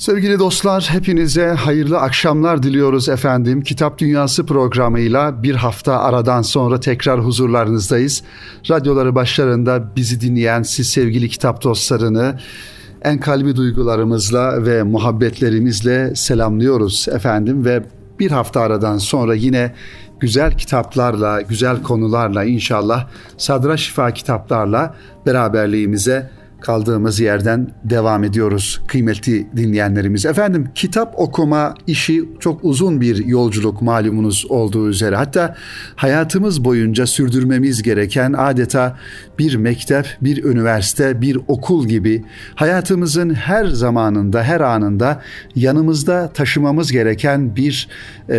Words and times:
Sevgili 0.00 0.38
dostlar, 0.38 0.88
hepinize 0.90 1.46
hayırlı 1.46 1.98
akşamlar 1.98 2.62
diliyoruz 2.62 3.08
efendim. 3.08 3.62
Kitap 3.62 3.98
Dünyası 3.98 4.46
programıyla 4.46 5.42
bir 5.42 5.54
hafta 5.54 6.00
aradan 6.00 6.42
sonra 6.42 6.80
tekrar 6.80 7.20
huzurlarınızdayız. 7.24 8.22
Radyoları 8.70 9.14
başlarında 9.14 9.96
bizi 9.96 10.20
dinleyen 10.20 10.62
siz 10.62 10.90
sevgili 10.90 11.28
kitap 11.28 11.64
dostlarını 11.64 12.40
en 13.02 13.20
kalbi 13.20 13.56
duygularımızla 13.56 14.66
ve 14.66 14.82
muhabbetlerimizle 14.82 16.14
selamlıyoruz 16.14 17.08
efendim 17.08 17.64
ve 17.64 17.84
bir 18.18 18.30
hafta 18.30 18.60
aradan 18.60 18.98
sonra 18.98 19.34
yine 19.34 19.74
güzel 20.20 20.58
kitaplarla, 20.58 21.40
güzel 21.40 21.82
konularla 21.82 22.44
inşallah 22.44 23.08
Sadra 23.36 23.76
Şifa 23.76 24.10
kitaplarla 24.10 24.94
beraberliğimize 25.26 26.39
kaldığımız 26.60 27.20
yerden 27.20 27.68
devam 27.84 28.24
ediyoruz 28.24 28.80
kıymetli 28.86 29.46
dinleyenlerimiz. 29.56 30.26
Efendim 30.26 30.68
kitap 30.74 31.14
okuma 31.16 31.74
işi 31.86 32.28
çok 32.40 32.64
uzun 32.64 33.00
bir 33.00 33.24
yolculuk 33.24 33.82
malumunuz 33.82 34.46
olduğu 34.48 34.88
üzere. 34.88 35.16
Hatta 35.16 35.56
hayatımız 35.96 36.64
boyunca 36.64 37.06
sürdürmemiz 37.06 37.82
gereken 37.82 38.32
adeta 38.32 38.96
bir 39.38 39.54
mektep, 39.54 40.16
bir 40.20 40.44
üniversite, 40.44 41.20
bir 41.20 41.38
okul 41.48 41.88
gibi 41.88 42.24
hayatımızın 42.54 43.34
her 43.34 43.64
zamanında, 43.64 44.42
her 44.42 44.60
anında 44.60 45.22
yanımızda 45.54 46.30
taşımamız 46.34 46.92
gereken 46.92 47.56
bir 47.56 47.88
e, 48.30 48.36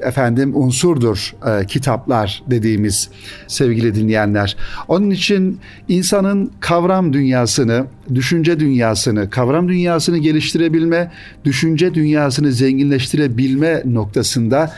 efendim 0.00 0.56
unsurdur 0.56 1.34
e, 1.46 1.66
kitaplar 1.66 2.42
dediğimiz 2.46 3.10
sevgili 3.46 3.94
dinleyenler. 3.94 4.56
Onun 4.88 5.10
için 5.10 5.60
insanın 5.88 6.52
kavram 6.60 7.12
dünyası 7.12 7.29
dünyasını, 7.30 7.86
düşünce 8.14 8.60
dünyasını, 8.60 9.30
kavram 9.30 9.68
dünyasını 9.68 10.18
geliştirebilme, 10.18 11.10
düşünce 11.44 11.94
dünyasını 11.94 12.52
zenginleştirebilme 12.52 13.82
noktasında 13.84 14.74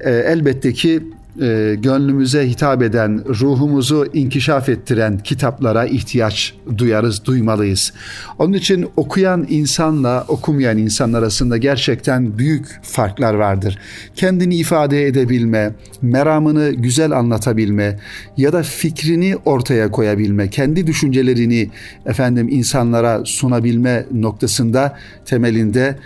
e, 0.00 0.10
elbette 0.10 0.72
ki 0.72 1.02
e, 1.40 1.76
gönlümüze 1.78 2.50
hitap 2.50 2.82
eden, 2.82 3.24
ruhumuzu 3.40 4.06
inkişaf 4.12 4.68
ettiren 4.68 5.18
kitaplara 5.18 5.86
ihtiyaç 5.86 6.54
duyarız, 6.78 7.24
duymalıyız. 7.24 7.92
Onun 8.38 8.52
için 8.52 8.88
okuyan 8.96 9.46
insanla 9.50 10.24
okumayan 10.28 10.78
insan 10.78 11.12
arasında 11.12 11.56
gerçekten 11.56 12.38
büyük 12.38 12.80
farklar 12.82 13.34
vardır. 13.34 13.78
Kendini 14.14 14.56
ifade 14.56 15.06
edebilme, 15.06 15.72
meramını 16.02 16.70
güzel 16.70 17.12
anlatabilme 17.12 17.98
ya 18.36 18.52
da 18.52 18.62
fikrini 18.62 19.36
ortaya 19.44 19.90
koyabilme, 19.90 20.50
kendi 20.50 20.86
düşüncelerini 20.86 21.70
efendim 22.06 22.48
insanlara 22.48 23.24
sunabilme 23.24 24.06
noktasında 24.12 24.98
temelinde 25.24 25.96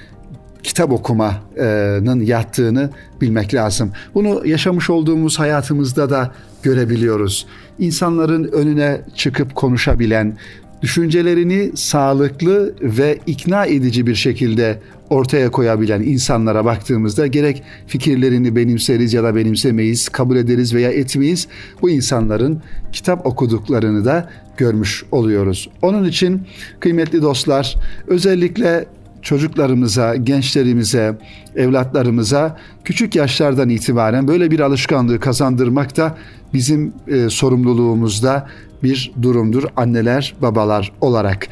kitap 0.63 0.93
okumanın 0.93 2.21
yattığını 2.21 2.91
bilmek 3.21 3.55
lazım. 3.55 3.93
Bunu 4.15 4.47
yaşamış 4.47 4.91
olduğumuz 4.91 5.39
hayatımızda 5.39 6.11
da 6.11 6.33
görebiliyoruz. 6.63 7.47
İnsanların 7.79 8.45
önüne 8.45 9.01
çıkıp 9.15 9.55
konuşabilen, 9.55 10.37
düşüncelerini 10.83 11.73
sağlıklı 11.75 12.75
ve 12.81 13.19
ikna 13.27 13.67
edici 13.67 14.07
bir 14.07 14.15
şekilde 14.15 14.79
ortaya 15.11 15.51
koyabilen 15.51 16.03
insanlara 16.03 16.65
baktığımızda 16.65 17.27
gerek 17.27 17.63
fikirlerini 17.87 18.57
benimseriz 18.57 19.15
ya 19.15 19.25
da 19.25 19.37
benimsemeyiz, 19.37 20.09
kabul 20.09 20.37
ederiz 20.37 20.75
veya 20.75 20.91
etmeyiz. 20.91 21.49
Bu 21.83 21.91
insanların 21.91 22.63
kitap 22.93 23.27
okuduklarını 23.27 24.05
da 24.05 24.31
görmüş 24.57 25.05
oluyoruz. 25.13 25.69
Onun 25.83 26.05
için 26.05 26.43
kıymetli 26.81 27.23
dostlar 27.23 27.75
özellikle 28.07 28.87
çocuklarımıza, 29.27 30.17
gençlerimize, 30.17 31.19
evlatlarımıza 31.57 32.57
küçük 32.85 33.15
yaşlardan 33.15 33.69
itibaren 33.69 34.29
böyle 34.29 34.51
bir 34.51 34.61
alışkanlığı 34.61 35.21
kazandırmak 35.21 35.97
da 35.97 36.17
bizim 36.55 36.93
e, 37.09 37.31
sorumluluğumuzda 37.31 38.47
bir 38.83 39.13
durumdur 39.23 39.65
anneler 39.77 40.35
babalar 40.43 40.93
olarak. 41.01 41.49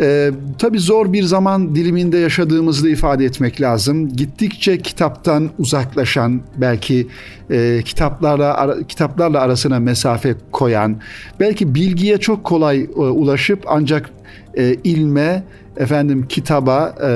E, 0.00 0.30
tabii 0.58 0.78
zor 0.78 1.12
bir 1.12 1.22
zaman 1.22 1.74
diliminde 1.74 2.18
yaşadığımızı 2.18 2.88
ifade 2.88 3.24
etmek 3.24 3.60
lazım. 3.60 4.16
Gittikçe 4.16 4.78
kitaptan 4.78 5.50
uzaklaşan 5.58 6.40
belki 6.56 7.08
e, 7.50 7.82
kitaplarla 7.84 8.78
kitaplarla 8.88 9.40
arasına 9.40 9.80
mesafe 9.80 10.34
koyan 10.52 10.96
belki 11.40 11.74
bilgiye 11.74 12.18
çok 12.18 12.44
kolay 12.44 12.80
e, 12.80 12.86
ulaşıp 12.98 13.64
ancak 13.66 14.10
e, 14.54 14.76
ilme 14.84 15.44
efendim 15.76 16.26
kitaba 16.28 16.94
e, 17.02 17.10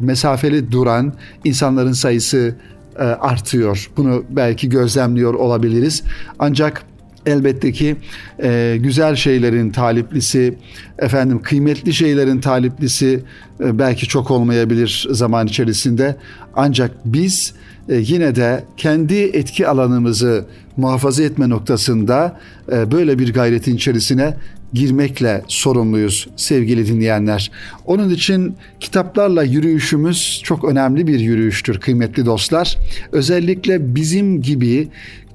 mesafeli 0.00 0.72
duran 0.72 1.12
insanların 1.44 1.92
sayısı 1.92 2.54
e, 2.98 3.02
artıyor. 3.02 3.90
Bunu 3.96 4.24
belki 4.30 4.68
gözlemliyor 4.68 5.34
olabiliriz. 5.34 6.02
Ancak 6.38 6.84
elbette 7.26 7.72
ki 7.72 7.96
e, 8.42 8.76
güzel 8.80 9.16
şeylerin 9.16 9.70
taliplisi, 9.70 10.54
efendim 10.98 11.42
kıymetli 11.42 11.94
şeylerin 11.94 12.40
taliplisi 12.40 13.20
e, 13.60 13.78
belki 13.78 14.08
çok 14.08 14.30
olmayabilir 14.30 15.06
zaman 15.10 15.46
içerisinde. 15.46 16.16
Ancak 16.54 16.90
biz 17.04 17.54
e, 17.88 17.94
yine 17.96 18.36
de 18.36 18.64
kendi 18.76 19.14
etki 19.14 19.68
alanımızı 19.68 20.44
muhafaza 20.76 21.22
etme 21.22 21.48
noktasında 21.48 22.40
e, 22.72 22.90
böyle 22.92 23.18
bir 23.18 23.32
gayretin 23.34 23.76
içerisine 23.76 24.36
girmekle 24.72 25.42
sorumluyuz 25.48 26.28
sevgili 26.36 26.86
dinleyenler. 26.86 27.50
Onun 27.86 28.10
için 28.10 28.54
kitaplarla 28.80 29.42
yürüyüşümüz 29.42 30.40
çok 30.44 30.64
önemli 30.64 31.06
bir 31.06 31.20
yürüyüştür 31.20 31.80
kıymetli 31.80 32.26
dostlar. 32.26 32.78
Özellikle 33.12 33.94
bizim 33.94 34.42
gibi 34.42 34.88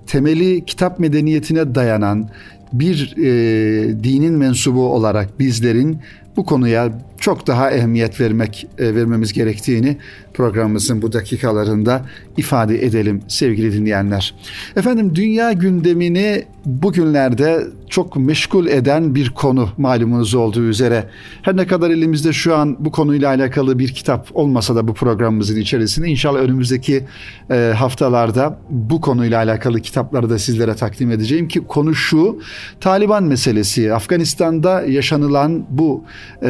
temeli 0.08 0.66
kitap 0.66 1.00
medeniyetine 1.00 1.76
dayanan 1.76 2.30
bir 2.74 3.14
e, 3.18 4.04
dinin 4.04 4.34
mensubu 4.34 4.94
olarak 4.94 5.40
bizlerin 5.40 5.98
bu 6.38 6.46
konuya 6.46 6.92
çok 7.24 7.48
daha 7.48 7.72
ehemmiyet 7.72 8.22
vermek 8.22 8.68
e, 8.78 8.96
vermemiz 8.96 9.34
gerektiğini 9.34 9.98
programımızın 10.34 11.02
bu 11.02 11.14
dakikalarında 11.14 12.06
ifade 12.38 12.86
edelim 12.86 13.22
sevgili 13.28 13.74
dinleyenler. 13.74 14.36
Efendim 14.76 15.16
dünya 15.16 15.52
gündemini 15.52 16.46
bugünlerde 16.66 17.68
çok 17.90 18.16
meşgul 18.16 18.68
eden 18.68 19.16
bir 19.16 19.30
konu 19.30 19.70
malumunuz 19.78 20.36
olduğu 20.36 20.64
üzere. 20.64 21.10
Her 21.42 21.58
ne 21.58 21.68
kadar 21.68 21.90
elimizde 21.90 22.34
şu 22.34 22.56
an 22.56 22.76
bu 22.80 22.92
konuyla 22.92 23.30
alakalı 23.30 23.80
bir 23.80 23.94
kitap 23.94 24.28
olmasa 24.34 24.76
da 24.76 24.88
bu 24.88 24.94
programımızın 24.94 25.60
içerisinde 25.60 26.08
inşallah 26.08 26.40
önümüzdeki 26.40 27.06
e, 27.52 27.74
haftalarda 27.76 28.60
bu 28.70 29.02
konuyla 29.02 29.38
alakalı 29.38 29.82
kitapları 29.82 30.30
da 30.30 30.40
sizlere 30.40 30.76
takdim 30.76 31.12
edeceğim 31.12 31.48
ki 31.48 31.62
konu 31.68 31.96
şu 31.96 32.40
Taliban 32.82 33.24
meselesi 33.24 33.94
Afganistan'da 33.94 34.82
yaşanılan 34.82 35.66
bu 35.70 36.04
e, 36.44 36.50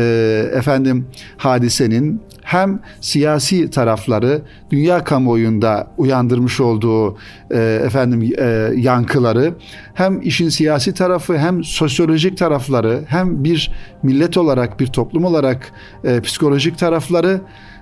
efendim 0.63 1.07
hadisenin 1.37 2.21
hem 2.43 2.79
siyasi 3.01 3.69
tarafları 3.69 4.41
dünya 4.71 5.03
kamuoyunda 5.03 5.87
uyandırmış 5.97 6.59
olduğu 6.59 7.17
e, 7.51 7.81
efendim 7.85 8.33
e, 8.37 8.71
yankıları 8.75 9.53
hem 9.93 10.21
işin 10.21 10.49
siyasi 10.49 10.93
tarafı 10.93 11.37
hem 11.37 11.63
sosyolojik 11.63 12.37
tarafları 12.37 13.03
hem 13.07 13.43
bir 13.43 13.71
millet 14.03 14.37
olarak 14.37 14.79
bir 14.79 14.87
toplum 14.87 15.25
olarak 15.25 15.71
e, 16.03 16.21
psikolojik 16.21 16.77
tarafları 16.77 17.41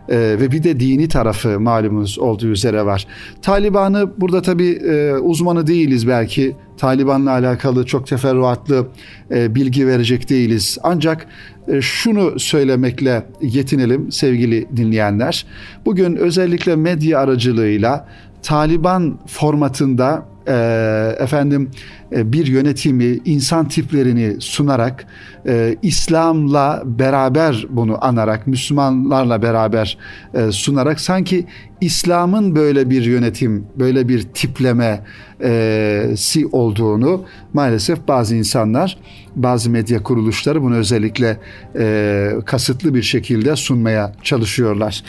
e, 0.10 0.18
ve 0.18 0.52
bir 0.52 0.64
de 0.64 0.80
dini 0.80 1.08
tarafı 1.08 1.60
malumunuz 1.60 2.20
olduğu 2.20 2.48
üzere 2.48 2.86
var. 2.86 3.08
Taliban'ı 3.42 4.12
burada 4.18 4.42
tabi 4.42 4.68
e, 4.70 5.14
uzmanı 5.14 5.68
değiliz 5.68 6.08
belki. 6.08 6.56
Taliban'la 6.78 7.32
alakalı 7.32 7.86
çok 7.86 8.08
teferruatlı 8.08 8.88
e, 9.32 9.56
bilgi 9.56 9.88
verecek 9.88 10.30
değiliz. 10.30 10.78
Ancak 10.84 11.28
e, 11.68 11.82
şunu 11.82 12.40
söylemekle 12.40 13.26
yetinelim 13.42 14.12
sevgili 14.12 14.68
dinleyenler. 14.78 15.46
Bugün 15.86 16.16
özellikle 16.16 16.76
medya 16.76 17.20
aracılığıyla 17.20 18.08
Taliban 18.44 19.20
formatında 19.28 20.31
e, 20.48 21.16
efendim 21.20 21.72
e, 22.12 22.34
bir 22.34 22.48
yönetimi, 22.48 23.20
insan 23.26 23.68
tiplerini 23.68 24.42
sunarak 24.42 25.06
e, 25.48 25.76
İslam'la 25.82 26.84
beraber 26.86 27.66
bunu 27.70 28.06
anarak, 28.06 28.48
Müslümanlarla 28.48 29.42
beraber 29.42 29.98
e, 30.34 30.52
sunarak 30.52 31.00
sanki 31.00 31.46
İslam'ın 31.82 32.56
böyle 32.56 32.90
bir 32.90 33.04
yönetim, 33.04 33.66
böyle 33.80 34.08
bir 34.10 34.22
tipleme 34.22 35.04
e, 35.44 36.16
olduğunu 36.52 37.26
maalesef 37.54 38.08
bazı 38.08 38.36
insanlar, 38.36 38.98
bazı 39.36 39.70
medya 39.70 40.04
kuruluşları 40.04 40.62
bunu 40.62 40.76
özellikle 40.76 41.38
e, 41.80 42.32
kasıtlı 42.46 42.94
bir 42.94 43.02
şekilde 43.02 43.56
sunmaya 43.56 44.14
çalışıyorlar. 44.24 45.04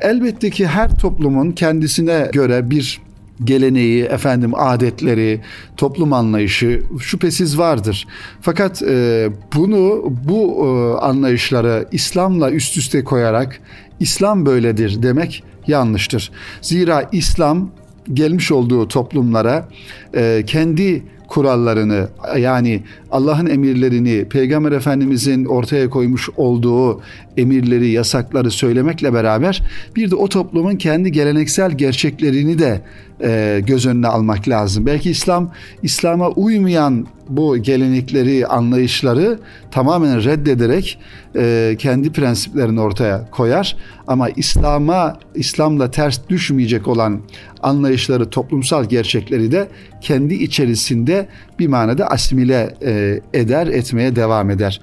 Elbette 0.00 0.50
ki 0.50 0.66
her 0.66 0.96
toplumun 0.96 1.50
kendisine 1.52 2.30
göre 2.32 2.70
bir 2.70 3.05
geleneği, 3.44 4.04
efendim 4.04 4.52
adetleri, 4.54 5.40
toplum 5.76 6.12
anlayışı 6.12 6.82
şüphesiz 7.00 7.58
vardır. 7.58 8.06
Fakat 8.40 8.82
e, 8.82 9.28
bunu 9.56 10.12
bu 10.28 10.66
e, 10.66 11.00
anlayışları 11.04 11.88
İslam'la 11.92 12.50
üst 12.50 12.76
üste 12.76 13.04
koyarak 13.04 13.60
İslam 14.00 14.46
böyledir 14.46 15.02
demek 15.02 15.44
yanlıştır. 15.66 16.30
Zira 16.60 17.08
İslam 17.12 17.70
gelmiş 18.12 18.52
olduğu 18.52 18.88
toplumlara 18.88 19.68
e, 20.14 20.42
kendi 20.46 21.02
kurallarını 21.28 22.08
yani 22.38 22.82
Allah'ın 23.16 23.46
emirlerini, 23.46 24.24
Peygamber 24.28 24.72
Efendimizin 24.72 25.44
ortaya 25.44 25.90
koymuş 25.90 26.28
olduğu 26.36 27.00
emirleri, 27.36 27.90
yasakları 27.90 28.50
söylemekle 28.50 29.12
beraber 29.12 29.62
bir 29.96 30.10
de 30.10 30.14
o 30.14 30.28
toplumun 30.28 30.76
kendi 30.76 31.12
geleneksel 31.12 31.72
gerçeklerini 31.72 32.58
de 32.58 32.82
e, 33.22 33.62
göz 33.66 33.86
önüne 33.86 34.06
almak 34.06 34.48
lazım. 34.48 34.86
Belki 34.86 35.10
İslam, 35.10 35.52
İslam'a 35.82 36.28
uymayan 36.28 37.06
bu 37.28 37.56
gelenekleri, 37.56 38.46
anlayışları 38.46 39.38
tamamen 39.70 40.24
reddederek 40.24 40.98
e, 41.36 41.76
kendi 41.78 42.12
prensiplerini 42.12 42.80
ortaya 42.80 43.30
koyar. 43.30 43.76
Ama 44.06 44.28
İslam'a, 44.28 45.18
İslam'la 45.34 45.90
ters 45.90 46.20
düşmeyecek 46.28 46.88
olan 46.88 47.20
anlayışları, 47.62 48.30
toplumsal 48.30 48.84
gerçekleri 48.84 49.52
de 49.52 49.68
kendi 50.00 50.34
içerisinde 50.34 51.28
bir 51.58 51.66
manada 51.66 52.06
asimile 52.06 52.74
e, 52.84 53.05
eder, 53.34 53.66
etmeye 53.66 54.16
devam 54.16 54.50
eder. 54.50 54.80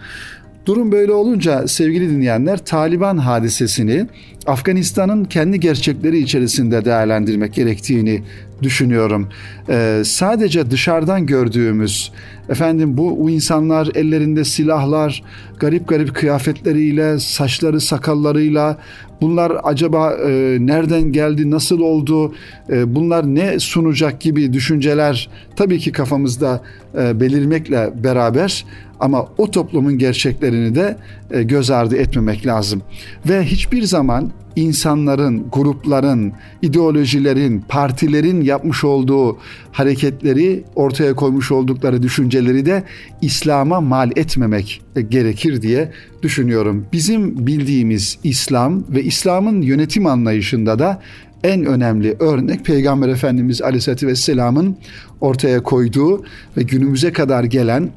Durum 0.66 0.92
böyle 0.92 1.12
olunca 1.12 1.68
sevgili 1.68 2.10
dinleyenler 2.10 2.66
Taliban 2.66 3.18
hadisesini 3.18 4.08
Afganistan'ın 4.48 5.26
kendi 5.26 5.60
gerçekleri 5.60 6.20
içerisinde 6.20 6.86
değerlendirmek 6.86 7.54
gerektiğini 7.54 8.22
düşünüyorum. 8.62 9.30
Ee, 9.70 10.02
sadece 10.06 10.72
dışarıdan 10.72 11.26
gördüğümüz 11.26 12.12
efendim 12.50 12.98
bu, 12.98 13.20
bu 13.20 13.30
insanlar 13.30 13.90
ellerinde 13.96 14.44
silahlar, 14.44 15.24
garip 15.60 15.88
garip 15.88 16.16
kıyafetleriyle, 16.16 17.20
saçları 17.20 17.82
sakallarıyla 17.82 18.78
bunlar 19.22 19.52
acaba 19.64 20.14
e, 20.14 20.58
nereden 20.60 21.12
geldi, 21.12 21.52
nasıl 21.52 21.80
oldu, 21.80 22.34
e, 22.70 22.96
bunlar 22.96 23.36
ne 23.36 23.60
sunacak 23.60 24.22
gibi 24.22 24.54
düşünceler 24.54 25.30
tabii 25.56 25.80
ki 25.80 25.92
kafamızda 25.92 26.62
e, 26.98 27.20
belirmekle 27.20 27.94
beraber 28.04 28.66
ama 29.04 29.28
o 29.38 29.52
toplumun 29.52 29.98
gerçeklerini 29.98 30.76
de 30.76 30.98
e, 31.32 31.44
göz 31.44 31.72
ardı 31.72 31.96
etmemek 31.96 32.46
lazım. 32.46 32.82
Ve 33.30 33.44
hiçbir 33.44 33.84
zaman 33.84 34.32
insanların, 34.56 35.46
grupların, 35.52 36.34
ideolojilerin, 36.62 37.64
partilerin 37.68 38.42
yapmış 38.42 38.84
olduğu 38.84 39.38
hareketleri, 39.72 40.64
ortaya 40.76 41.16
koymuş 41.16 41.52
oldukları 41.52 42.04
düşünceleri 42.04 42.66
de 42.66 42.84
İslam'a 43.22 43.82
mal 43.82 44.12
etmemek 44.16 44.82
gerekir 45.10 45.62
diye 45.62 45.92
düşünüyorum. 46.22 46.86
Bizim 46.94 47.48
bildiğimiz 47.48 48.20
İslam 48.24 48.84
ve 48.90 49.04
İslam'ın 49.04 49.62
yönetim 49.62 50.06
anlayışında 50.06 50.80
da 50.80 51.02
en 51.44 51.66
önemli 51.66 52.16
örnek 52.20 52.66
Peygamber 52.66 53.10
Efendimiz 53.10 53.62
Aleyhisselatü 53.62 54.08
Vesselam'ın 54.08 54.78
ortaya 55.22 55.64
koyduğu 55.64 56.24
ve 56.58 56.64
günümüze 56.64 57.12
kadar 57.14 57.44
gelen 57.44 57.90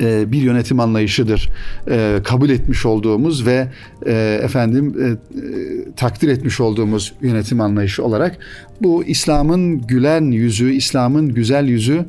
e, 0.00 0.32
bir 0.32 0.42
yönetim 0.42 0.80
anlayışıdır. 0.80 1.50
E, 1.90 2.20
kabul 2.24 2.50
etmiş 2.50 2.86
olduğumuz 2.86 3.46
ve 3.46 3.68
e, 4.06 4.40
efendim 4.42 5.16
takdir 5.96 6.28
etmiş 6.28 6.60
olduğumuz 6.60 7.14
yönetim 7.20 7.60
anlayışı 7.60 8.04
olarak 8.04 8.38
bu 8.80 9.04
İslam'ın 9.04 9.86
gülen 9.86 10.30
yüzü, 10.30 10.72
İslam'ın 10.72 11.28
güzel 11.28 11.68
yüzü 11.68 12.04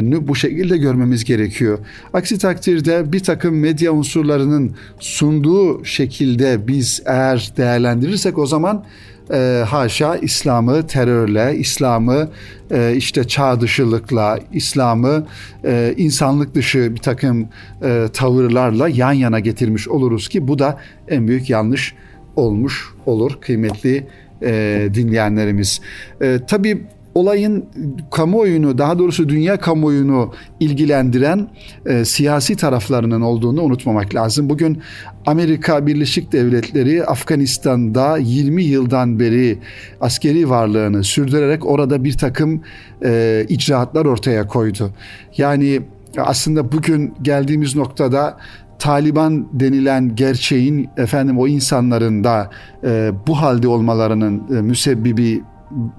bu 0.00 0.36
şekilde 0.36 0.76
görmemiz 0.76 1.24
gerekiyor. 1.24 1.78
Aksi 2.12 2.38
takdirde 2.38 3.12
bir 3.12 3.20
takım 3.20 3.58
medya 3.58 3.92
unsurlarının 3.92 4.72
sunduğu 5.00 5.84
şekilde 5.84 6.68
biz 6.68 7.02
eğer 7.06 7.52
değerlendirirsek 7.56 8.38
o 8.38 8.46
zaman 8.46 8.84
e, 9.32 9.64
haşa 9.66 10.16
İslam'ı 10.16 10.86
terörle, 10.86 11.56
İslam'ı 11.56 12.28
e, 12.70 12.94
işte 12.96 13.24
çağ 13.24 13.60
dışılıkla, 13.60 14.38
İslam'ı 14.52 15.26
e, 15.64 15.94
insanlık 15.96 16.54
dışı 16.54 16.94
bir 16.94 17.00
takım 17.00 17.48
e, 17.82 18.06
tavırlarla 18.12 18.88
yan 18.88 19.12
yana 19.12 19.40
getirmiş 19.40 19.88
oluruz 19.88 20.28
ki 20.28 20.48
bu 20.48 20.58
da 20.58 20.78
en 21.08 21.28
büyük 21.28 21.50
yanlış 21.50 21.94
olmuş 22.36 22.94
olur 23.06 23.38
kıymetli 23.40 24.06
e, 24.42 24.88
dinleyenlerimiz. 24.94 25.80
E, 26.20 26.40
tabii 26.46 26.86
olayın 27.14 27.64
kamuoyunu 28.10 28.78
daha 28.78 28.98
doğrusu 28.98 29.28
dünya 29.28 29.56
kamuoyunu 29.56 30.34
ilgilendiren 30.60 31.48
e, 31.86 32.04
siyasi 32.04 32.56
taraflarının 32.56 33.20
olduğunu 33.20 33.62
unutmamak 33.62 34.14
lazım. 34.14 34.48
Bugün 34.48 34.82
Amerika 35.26 35.86
Birleşik 35.86 36.32
Devletleri 36.32 37.04
Afganistan'da 37.04 38.18
20 38.18 38.62
yıldan 38.62 39.20
beri 39.20 39.58
askeri 40.00 40.50
varlığını 40.50 41.04
sürdürerek 41.04 41.66
orada 41.66 42.04
bir 42.04 42.12
takım 42.12 42.62
e, 43.04 43.44
icraatlar 43.48 44.04
ortaya 44.06 44.46
koydu. 44.46 44.90
Yani 45.36 45.80
aslında 46.18 46.72
bugün 46.72 47.14
geldiğimiz 47.22 47.76
noktada 47.76 48.38
Taliban 48.78 49.48
denilen 49.52 50.14
gerçeğin 50.14 50.88
efendim 50.96 51.38
o 51.38 51.48
insanların 51.48 52.24
da 52.24 52.50
e, 52.84 53.12
bu 53.26 53.40
halde 53.40 53.68
olmalarının 53.68 54.42
e, 54.56 54.62
müsebbibi 54.62 55.42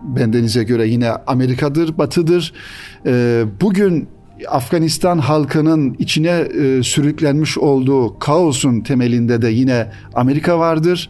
bendenize 0.03 0.63
göre 0.63 0.88
yine 0.88 1.12
Amerika'dır, 1.12 1.97
Batı'dır. 1.97 2.53
E, 3.06 3.44
bugün 3.62 4.07
Afganistan 4.47 5.17
halkının 5.17 5.95
içine 5.99 6.29
e, 6.29 6.83
sürüklenmiş 6.83 7.57
olduğu 7.57 8.19
kaosun 8.19 8.81
temelinde 8.81 9.41
de 9.41 9.49
yine 9.49 9.88
Amerika 10.13 10.59
vardır. 10.59 11.09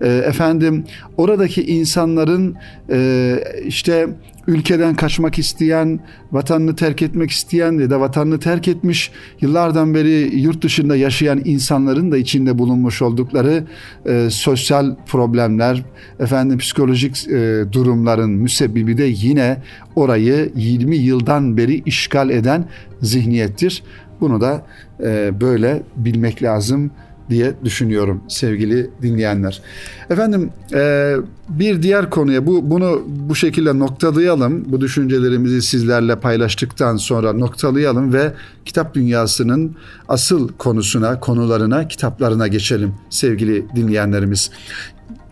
E, 0.00 0.08
efendim 0.08 0.84
oradaki 1.16 1.66
insanların 1.66 2.56
e, 2.90 3.38
işte 3.66 4.08
ülkeden 4.46 4.94
kaçmak 4.94 5.38
isteyen, 5.38 6.00
vatanını 6.32 6.76
terk 6.76 7.02
etmek 7.02 7.30
isteyen 7.30 7.72
ya 7.72 7.90
da 7.90 8.00
vatanını 8.00 8.38
terk 8.38 8.68
etmiş, 8.68 9.10
yıllardan 9.40 9.94
beri 9.94 10.36
yurt 10.36 10.62
dışında 10.62 10.96
yaşayan 10.96 11.42
insanların 11.44 12.12
da 12.12 12.18
içinde 12.18 12.58
bulunmuş 12.58 13.02
oldukları 13.02 13.64
e, 14.06 14.30
sosyal 14.30 14.96
problemler, 15.06 15.82
efendim 16.20 16.58
psikolojik 16.58 17.28
e, 17.28 17.64
durumların 17.72 18.30
müsebbibi 18.30 18.98
de 18.98 19.04
yine 19.04 19.56
orayı 19.96 20.52
20 20.56 20.96
yıldan 20.96 21.56
beri 21.56 21.82
işgal 21.86 22.30
eden 22.30 22.68
zihniyettir. 23.02 23.82
Bunu 24.20 24.40
da 24.40 24.66
e, 25.04 25.40
böyle 25.40 25.82
bilmek 25.96 26.42
lazım 26.42 26.90
diye 27.32 27.54
düşünüyorum 27.64 28.20
sevgili 28.28 28.90
dinleyenler. 29.02 29.62
Efendim 30.10 30.50
e, 30.74 31.14
bir 31.48 31.82
diğer 31.82 32.10
konuya 32.10 32.46
bu 32.46 32.70
bunu 32.70 33.02
bu 33.06 33.34
şekilde 33.34 33.78
noktalayalım. 33.78 34.64
Bu 34.72 34.80
düşüncelerimizi 34.80 35.62
sizlerle 35.62 36.16
paylaştıktan 36.16 36.96
sonra 36.96 37.32
noktalayalım 37.32 38.12
ve 38.12 38.32
kitap 38.64 38.94
dünyasının 38.94 39.76
asıl 40.08 40.48
konusuna, 40.48 41.20
konularına, 41.20 41.88
kitaplarına 41.88 42.48
geçelim 42.48 42.94
sevgili 43.10 43.66
dinleyenlerimiz. 43.76 44.50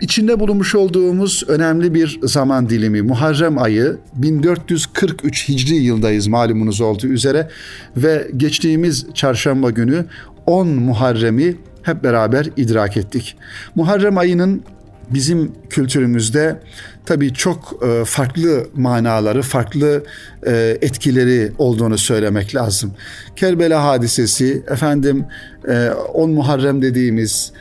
İçinde 0.01 0.41
bulunmuş 0.41 0.75
olduğumuz 0.75 1.45
önemli 1.49 1.95
bir 1.95 2.21
zaman 2.23 2.69
dilimi 2.69 3.03
Muharrem 3.03 3.59
ayı 3.59 3.99
1443 4.15 5.49
Hicri 5.49 5.75
yıldayız 5.75 6.27
malumunuz 6.27 6.81
olduğu 6.81 7.07
üzere 7.07 7.49
ve 7.97 8.31
geçtiğimiz 8.37 9.07
çarşamba 9.15 9.71
günü 9.71 10.07
10 10.47 10.69
Muharrem'i 10.69 11.57
hep 11.83 12.05
beraber 12.05 12.47
idrak 12.57 12.97
ettik. 12.97 13.37
Muharrem 13.75 14.19
ayının 14.19 14.63
bizim 15.11 15.53
kültürümüzde 15.71 16.61
tabii 17.07 17.35
çok 17.35 17.83
e, 17.83 18.05
farklı 18.05 18.67
manaları, 18.75 19.43
farklı 19.43 20.05
e, 20.47 20.79
etkileri 20.83 21.53
olduğunu 21.59 21.99
söylemek 21.99 22.55
lazım. 22.55 22.93
Kerbela 23.37 23.85
hadisesi, 23.85 24.65
efendim 24.71 25.25
10 26.15 26.31
e, 26.31 26.33
Muharrem 26.33 26.83
dediğimiz 26.83 27.53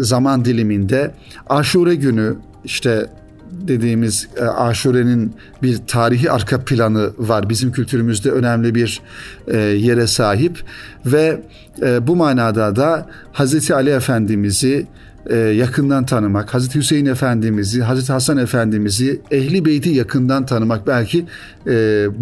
zaman 0.00 0.44
diliminde 0.44 1.10
Aşure 1.48 1.94
günü 1.94 2.36
işte 2.64 3.06
dediğimiz 3.52 4.28
e, 4.36 4.44
Aşure'nin 4.44 5.34
bir 5.62 5.78
tarihi 5.86 6.30
arka 6.30 6.64
planı 6.64 7.10
var. 7.18 7.48
Bizim 7.48 7.72
kültürümüzde 7.72 8.30
önemli 8.30 8.74
bir 8.74 9.00
e, 9.48 9.58
yere 9.58 10.06
sahip 10.06 10.64
ve 11.06 11.42
e, 11.82 12.06
bu 12.06 12.16
manada 12.16 12.76
da 12.76 13.06
Hazreti 13.32 13.74
Ali 13.74 13.90
Efendimiz'i 13.90 14.86
e, 15.30 15.36
yakından 15.36 16.06
tanımak, 16.06 16.54
Hazreti 16.54 16.78
Hüseyin 16.78 17.06
Efendimiz'i, 17.06 17.82
Hazreti 17.82 18.12
Hasan 18.12 18.38
Efendimiz'i, 18.38 19.20
Ehli 19.30 19.64
Beyti 19.64 19.90
yakından 19.90 20.46
tanımak 20.46 20.86
belki 20.86 21.24
e, 21.66 21.72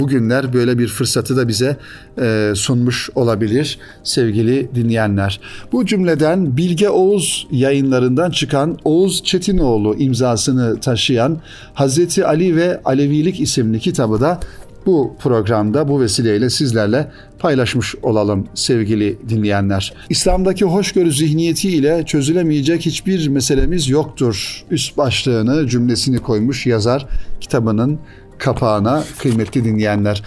bugünler 0.00 0.52
böyle 0.52 0.78
bir 0.78 0.88
fırsatı 0.88 1.36
da 1.36 1.48
bize 1.48 1.76
e, 2.20 2.52
sunmuş 2.56 3.10
olabilir 3.14 3.78
sevgili 4.02 4.68
dinleyenler. 4.74 5.40
Bu 5.72 5.86
cümleden 5.86 6.56
Bilge 6.56 6.88
Oğuz 6.88 7.46
yayınlarından 7.50 8.30
çıkan 8.30 8.78
Oğuz 8.84 9.24
Çetinoğlu 9.24 9.96
imzasını 9.96 10.80
taşıyan 10.80 11.40
Hazreti 11.74 12.26
Ali 12.26 12.56
ve 12.56 12.80
Alevilik 12.84 13.40
isimli 13.40 13.80
kitabı 13.80 14.20
da 14.20 14.40
bu 14.86 15.16
programda 15.18 15.88
bu 15.88 16.00
vesileyle 16.00 16.50
sizlerle 16.50 17.10
paylaşmış 17.40 17.94
olalım 18.02 18.48
sevgili 18.54 19.18
dinleyenler. 19.28 19.94
İslam'daki 20.08 20.64
hoşgörü 20.64 21.12
zihniyeti 21.12 21.68
ile 21.68 22.02
çözülemeyecek 22.06 22.86
hiçbir 22.86 23.28
meselemiz 23.28 23.88
yoktur. 23.88 24.64
Üst 24.70 24.96
başlığını 24.96 25.68
cümlesini 25.68 26.18
koymuş 26.18 26.66
yazar 26.66 27.06
kitabının 27.40 27.98
kapağına 28.38 29.04
kıymetli 29.18 29.64
dinleyenler. 29.64 30.22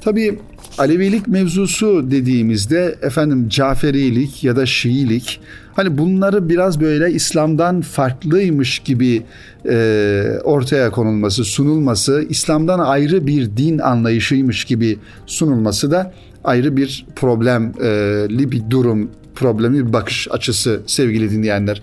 Tabii 0.00 0.38
Alevilik 0.78 1.28
mevzusu 1.28 2.10
dediğimizde 2.10 2.98
efendim 3.02 3.48
Caferilik 3.48 4.44
ya 4.44 4.56
da 4.56 4.66
Şiilik 4.66 5.40
hani 5.74 5.98
bunları 5.98 6.48
biraz 6.48 6.80
böyle 6.80 7.12
İslam'dan 7.12 7.80
farklıymış 7.80 8.78
gibi 8.78 9.22
e, 9.68 10.24
ortaya 10.44 10.90
konulması, 10.90 11.44
sunulması, 11.44 12.24
İslam'dan 12.28 12.78
ayrı 12.78 13.26
bir 13.26 13.56
din 13.56 13.78
anlayışıymış 13.78 14.64
gibi 14.64 14.98
sunulması 15.26 15.90
da 15.90 16.12
ayrı 16.44 16.76
bir 16.76 17.06
problemli 17.16 18.50
bir 18.50 18.70
durum, 18.70 19.10
problemli 19.34 19.86
bir 19.86 19.92
bakış 19.92 20.28
açısı 20.30 20.82
sevgili 20.86 21.30
dinleyenler. 21.30 21.82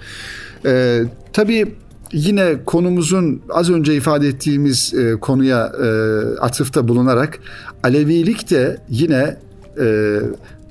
E, 0.66 1.02
tabii 1.34 1.76
yine 2.12 2.54
konumuzun 2.66 3.42
az 3.50 3.70
önce 3.70 3.96
ifade 3.96 4.28
ettiğimiz 4.28 4.94
e, 4.94 5.12
konuya 5.20 5.72
e, 5.84 5.88
atıfta 6.40 6.88
bulunarak 6.88 7.40
Alevilik 7.84 8.50
de 8.52 8.78
yine 8.90 9.38
e, 9.80 10.18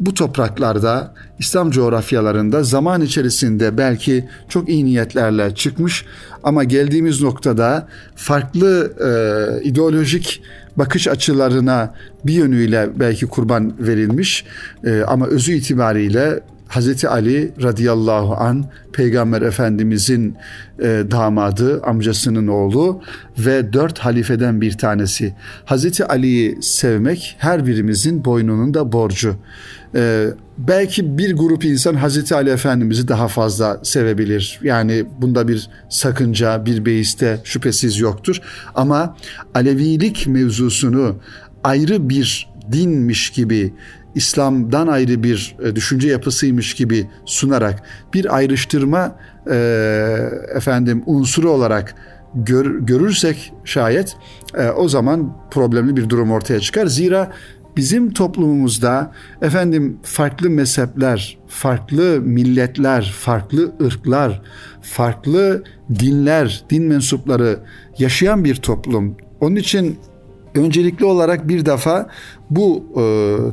bu 0.01 0.15
topraklarda 0.15 1.15
İslam 1.39 1.71
coğrafyalarında 1.71 2.63
zaman 2.63 3.01
içerisinde 3.01 3.79
belki 3.79 4.29
çok 4.49 4.69
iyi 4.69 4.85
niyetlerle 4.85 5.55
çıkmış 5.55 6.05
ama 6.45 6.65
geldiğimiz 6.65 7.23
noktada 7.23 7.89
farklı 8.17 8.93
e, 9.01 9.09
ideolojik 9.65 10.43
bakış 10.77 11.09
açılarına 11.09 11.95
bir 12.25 12.33
yönüyle 12.33 12.89
belki 12.97 13.27
kurban 13.27 13.75
verilmiş 13.79 14.45
e, 14.85 15.03
ama 15.03 15.27
özü 15.27 15.53
itibariyle 15.53 16.41
Hazreti 16.69 17.09
Ali 17.09 17.53
radıyallahu 17.63 18.35
an 18.35 18.65
Peygamber 18.93 19.43
Efendimizin 19.43 20.37
e, 20.79 21.05
damadı, 21.11 21.83
amcasının 21.83 22.47
oğlu 22.47 23.03
ve 23.39 23.73
dört 23.73 23.99
halifeden 23.99 24.61
bir 24.61 24.79
tanesi. 24.79 25.35
Hazreti 25.65 26.05
Ali'yi 26.05 26.63
sevmek 26.63 27.37
her 27.39 27.67
birimizin 27.67 28.25
boynunun 28.25 28.75
da 28.75 28.93
borcu. 28.93 29.35
E, 29.95 30.27
belki 30.59 31.19
bir 31.19 31.37
grup 31.37 31.65
insan 31.65 31.95
Hazreti 31.95 32.35
Ali 32.35 32.51
Efendimiz'i 32.51 33.09
daha 33.09 33.29
fazla 33.29 33.81
sevebilir. 33.83 34.61
Yani 34.63 35.05
bunda 35.21 35.49
bir 35.49 35.71
sakınca, 35.89 36.67
bir 36.67 36.85
beiste 36.85 37.41
şüphesiz 37.45 37.99
yoktur. 37.99 38.41
Ama 38.75 39.17
Alevilik 39.55 40.27
mevzusunu 40.27 41.17
ayrı 41.65 42.09
bir 42.09 42.55
dinmiş 42.73 43.31
gibi 43.31 43.75
İslam'dan 44.15 44.87
ayrı 44.87 45.23
bir 45.23 45.57
e, 45.65 45.77
düşünce 45.77 46.09
yapısıymış 46.09 46.75
gibi 46.75 47.07
sunarak 47.25 47.83
bir 48.15 48.37
ayrıştırma 48.37 49.17
e, 49.51 49.57
efendim 50.55 51.03
unsuru 51.07 51.51
olarak 51.51 51.95
gör, 52.35 52.79
görürsek 52.79 53.53
şayet 53.65 54.17
e, 54.59 54.69
o 54.69 54.89
zaman 54.89 55.37
problemli 55.51 55.97
bir 55.97 56.09
durum 56.09 56.31
ortaya 56.31 56.61
çıkar. 56.61 56.87
Zira 56.87 57.33
bizim 57.77 58.13
toplumumuzda 58.13 59.13
efendim 59.43 59.99
farklı 60.03 60.51
mezhepler, 60.51 61.39
farklı 61.49 62.21
milletler, 62.21 63.15
farklı 63.19 63.73
ırklar, 63.83 64.43
farklı 64.83 65.65
dinler, 65.99 66.65
din 66.71 66.85
mensupları 66.85 67.59
yaşayan 67.99 68.45
bir 68.45 68.57
toplum. 68.57 69.17
Onun 69.41 69.57
için 69.57 69.99
öncelikli 70.55 71.05
olarak 71.05 71.49
bir 71.49 71.67
defa 71.67 72.09
bu 72.51 72.85
e, 72.97 73.05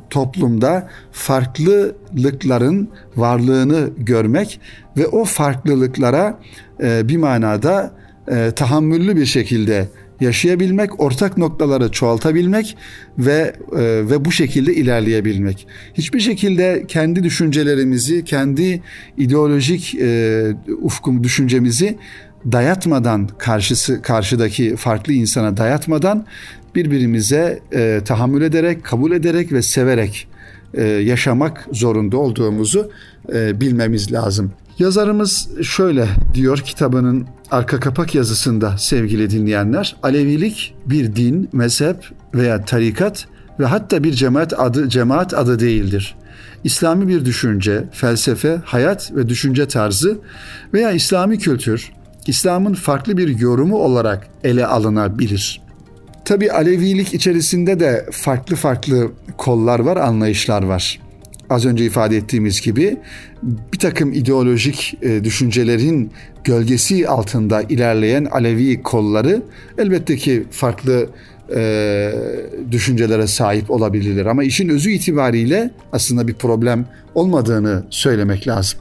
toplumda 0.10 0.90
farklılıkların 1.12 2.90
varlığını 3.16 3.90
görmek 3.98 4.60
ve 4.98 5.08
o 5.08 5.26
farklılıklara 5.26 6.40
e, 6.84 7.08
bir 7.08 7.18
manada 7.18 7.92
e, 8.28 8.52
tahammüllü 8.52 9.16
bir 9.16 9.26
şekilde 9.26 9.88
yaşayabilmek, 10.22 11.00
ortak 11.00 11.38
noktaları 11.38 11.92
çoğaltabilmek 11.92 12.78
ve 13.18 13.56
e, 13.72 13.82
ve 13.82 14.26
bu 14.26 14.32
şekilde 14.32 14.76
ilerleyebilmek. 14.76 15.68
Hiçbir 15.94 16.20
şekilde 16.20 16.86
kendi 16.88 17.24
düşüncelerimizi, 17.24 18.26
kendi 18.26 18.82
ideolojik 19.18 19.96
e, 19.96 20.54
ufkum 20.82 21.24
düşüncemizi 21.24 21.98
dayatmadan 22.52 23.30
karşısı 23.38 24.02
karşıdaki 24.02 24.76
farklı 24.76 25.14
insana 25.14 25.58
dayatmadan 25.58 26.26
birbirimize 26.76 27.60
e, 27.74 28.02
tahammül 28.06 28.42
ederek, 28.42 28.84
kabul 28.84 29.12
ederek 29.12 29.52
ve 29.52 29.62
severek 29.62 30.28
e, 30.74 30.84
yaşamak 30.84 31.68
zorunda 31.72 32.18
olduğumuzu 32.18 32.92
e, 33.34 33.62
bilmemiz 33.62 34.12
lazım. 34.12 34.52
Yazarımız 34.80 35.50
şöyle 35.62 36.08
diyor 36.34 36.58
kitabının 36.58 37.28
arka 37.52 37.80
kapak 37.80 38.16
yazısında 38.16 38.78
sevgili 38.78 39.30
dinleyenler. 39.30 39.96
Alevilik 40.04 40.76
bir 40.86 41.16
din, 41.16 41.50
mezhep 41.54 41.98
veya 42.36 42.66
tarikat 42.66 43.28
ve 43.60 43.66
hatta 43.66 44.04
bir 44.04 44.14
cemaat 44.14 44.60
adı 44.60 44.90
cemaat 44.90 45.34
adı 45.34 45.60
değildir. 45.60 46.16
İslami 46.64 47.08
bir 47.08 47.26
düşünce, 47.26 47.84
felsefe, 47.92 48.62
hayat 48.66 49.16
ve 49.16 49.30
düşünce 49.30 49.68
tarzı 49.68 50.18
veya 50.74 50.92
İslami 50.92 51.40
kültür, 51.40 51.92
İslam'ın 52.28 52.74
farklı 52.74 53.18
bir 53.18 53.40
yorumu 53.40 53.78
olarak 53.78 54.28
ele 54.44 54.66
alınabilir. 54.66 55.62
Tabi 56.32 56.52
Alevilik 56.52 57.14
içerisinde 57.14 57.80
de 57.80 58.06
farklı 58.12 58.56
farklı 58.56 59.12
kollar 59.38 59.80
var, 59.80 59.98
anlayışlar 59.98 60.64
var. 60.64 61.00
Az 61.50 61.66
önce 61.66 61.86
ifade 61.86 62.18
ettiğimiz 62.18 62.62
gibi 62.62 62.98
bir 63.44 63.80
takım 63.80 64.14
ideolojik 64.14 64.98
e, 65.02 65.24
düşüncelerin 65.24 66.12
gölgesi 66.44 67.08
altında 67.08 67.62
ilerleyen 67.62 68.26
Alevi 68.26 68.84
kolları 68.84 69.42
elbette 69.78 70.18
ki 70.18 70.44
farklı 70.52 71.10
e, 71.56 72.12
düşüncelere 72.72 73.28
sahip 73.28 73.72
olabilirler. 73.72 74.26
Ama 74.26 74.44
işin 74.44 74.70
özü 74.70 74.92
itibariyle 74.92 75.72
aslında 75.92 76.28
bir 76.28 76.34
problem 76.34 76.86
olmadığını 77.16 77.84
söylemek 77.90 78.48
lazım. 78.48 78.80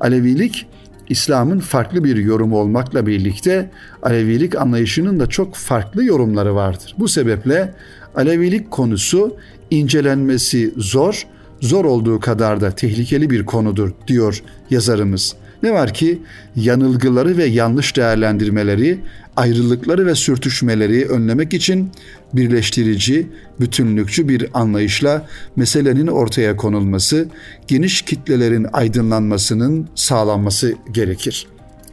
Alevilik 0.00 0.66
İslam'ın 1.08 1.58
farklı 1.58 2.04
bir 2.04 2.16
yorumu 2.16 2.58
olmakla 2.58 3.06
birlikte 3.06 3.70
Alevilik 4.02 4.56
anlayışının 4.56 5.20
da 5.20 5.26
çok 5.26 5.54
farklı 5.54 6.04
yorumları 6.04 6.54
vardır. 6.54 6.94
Bu 6.98 7.08
sebeple 7.08 7.74
Alevilik 8.14 8.70
konusu 8.70 9.36
incelenmesi 9.70 10.74
zor, 10.76 11.26
zor 11.60 11.84
olduğu 11.84 12.20
kadar 12.20 12.60
da 12.60 12.70
tehlikeli 12.70 13.30
bir 13.30 13.46
konudur 13.46 13.92
diyor 14.06 14.42
yazarımız. 14.70 15.36
Ne 15.62 15.72
var 15.72 15.94
ki 15.94 16.18
yanılgıları 16.56 17.36
ve 17.36 17.44
yanlış 17.44 17.96
değerlendirmeleri, 17.96 18.98
ayrılıkları 19.36 20.06
ve 20.06 20.14
sürtüşmeleri 20.14 21.06
önlemek 21.08 21.54
için 21.54 21.90
birleştirici, 22.32 23.26
bütünlükçü 23.60 24.28
bir 24.28 24.46
anlayışla 24.54 25.26
meselenin 25.56 26.06
ortaya 26.06 26.56
konulması, 26.56 27.28
geniş 27.68 28.02
kitlelerin 28.02 28.66
aydınlanmasının 28.72 29.88
sağlanması 29.94 30.74
gerekir. 30.92 31.46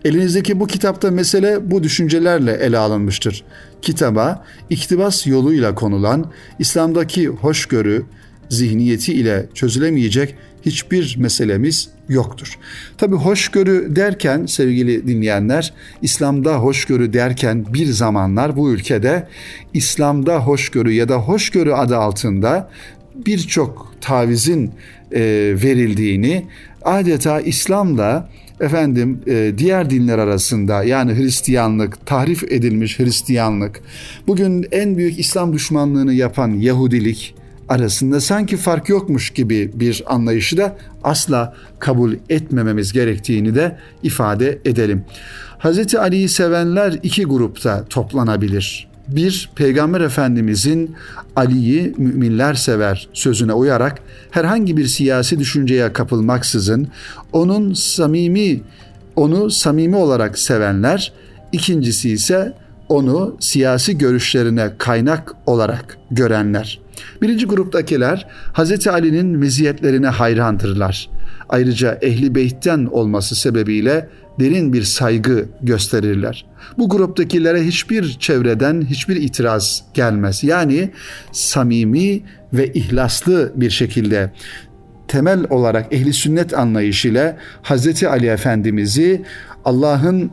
Elinizdeki 0.05 0.59
bu 0.59 0.67
kitapta 0.67 1.12
mesele 1.12 1.71
bu 1.71 1.83
düşüncelerle 1.83 2.51
ele 2.51 2.77
alınmıştır. 2.77 3.43
Kitaba 3.81 4.45
iktibas 4.69 5.27
yoluyla 5.27 5.75
konulan 5.75 6.31
İslam'daki 6.59 7.27
hoşgörü, 7.27 8.05
zihniyeti 8.50 9.13
ile 9.13 9.45
çözülemeyecek 9.53 10.35
hiçbir 10.65 11.15
meselemiz 11.20 11.89
yoktur. 12.10 12.58
Tabi 12.98 13.15
hoşgörü 13.15 13.96
derken 13.96 14.46
sevgili 14.46 15.08
dinleyenler, 15.08 15.74
İslam'da 16.01 16.55
hoşgörü 16.55 17.13
derken 17.13 17.65
bir 17.74 17.86
zamanlar 17.86 18.55
bu 18.55 18.72
ülkede 18.72 19.27
İslam'da 19.74 20.39
hoşgörü 20.39 20.91
ya 20.91 21.10
da 21.10 21.17
hoşgörü 21.17 21.72
adı 21.74 21.98
altında 21.98 22.70
birçok 23.15 23.93
tavizin 24.01 24.72
e, 25.12 25.22
verildiğini 25.63 26.46
adeta 26.82 27.41
İslam'da 27.41 28.29
efendim 28.60 29.20
e, 29.27 29.53
diğer 29.58 29.89
dinler 29.89 30.17
arasında 30.17 30.84
yani 30.84 31.15
Hristiyanlık, 31.15 32.05
tahrif 32.05 32.43
edilmiş 32.43 33.00
Hristiyanlık, 33.00 33.82
bugün 34.27 34.67
en 34.72 34.98
büyük 34.98 35.20
İslam 35.20 35.53
düşmanlığını 35.53 36.13
yapan 36.13 36.50
Yahudilik, 36.50 37.36
arasında 37.70 38.22
sanki 38.22 38.58
fark 38.58 38.89
yokmuş 38.89 39.29
gibi 39.29 39.72
bir 39.74 40.03
anlayışı 40.08 40.58
da 40.58 40.77
asla 41.03 41.55
kabul 41.79 42.13
etmememiz 42.29 42.93
gerektiğini 42.93 43.55
de 43.55 43.77
ifade 44.03 44.60
edelim. 44.65 45.05
Hz. 45.60 45.96
Ali'yi 45.96 46.29
sevenler 46.29 47.00
iki 47.03 47.24
grupta 47.25 47.86
toplanabilir. 47.89 48.88
Bir, 49.08 49.50
Peygamber 49.55 50.01
Efendimizin 50.01 50.96
Ali'yi 51.36 51.93
müminler 51.98 52.53
sever 52.53 53.08
sözüne 53.13 53.53
uyarak 53.53 54.00
herhangi 54.32 54.77
bir 54.77 54.86
siyasi 54.86 55.39
düşünceye 55.39 55.93
kapılmaksızın 55.93 56.88
onun 57.32 57.74
samimi 57.74 58.62
onu 59.15 59.51
samimi 59.51 59.96
olarak 59.96 60.39
sevenler, 60.39 61.13
ikincisi 61.51 62.10
ise 62.10 62.53
onu 62.93 63.38
siyasi 63.39 63.97
görüşlerine 63.97 64.69
kaynak 64.77 65.35
olarak 65.45 65.97
görenler. 66.12 66.79
Birinci 67.21 67.45
gruptakiler 67.45 68.27
Hz. 68.53 68.88
Ali'nin 68.88 69.25
meziyetlerine 69.25 70.07
hayrandırlar. 70.07 71.09
Ayrıca 71.50 71.97
Ehli 72.01 72.35
Beyt'ten 72.35 72.85
olması 72.85 73.35
sebebiyle 73.35 74.09
derin 74.39 74.73
bir 74.73 74.83
saygı 74.83 75.45
gösterirler. 75.62 76.45
Bu 76.77 76.89
gruptakilere 76.89 77.63
hiçbir 77.63 78.19
çevreden 78.19 78.81
hiçbir 78.81 79.15
itiraz 79.15 79.83
gelmez. 79.93 80.43
Yani 80.43 80.91
samimi 81.31 82.21
ve 82.53 82.73
ihlaslı 82.73 83.51
bir 83.55 83.69
şekilde 83.69 84.31
temel 85.07 85.45
olarak 85.50 85.93
ehli 85.93 86.13
sünnet 86.13 86.57
anlayışıyla 86.57 87.38
Hz. 87.63 88.03
Ali 88.03 88.27
Efendimiz'i 88.27 89.21
Allah'ın 89.65 90.31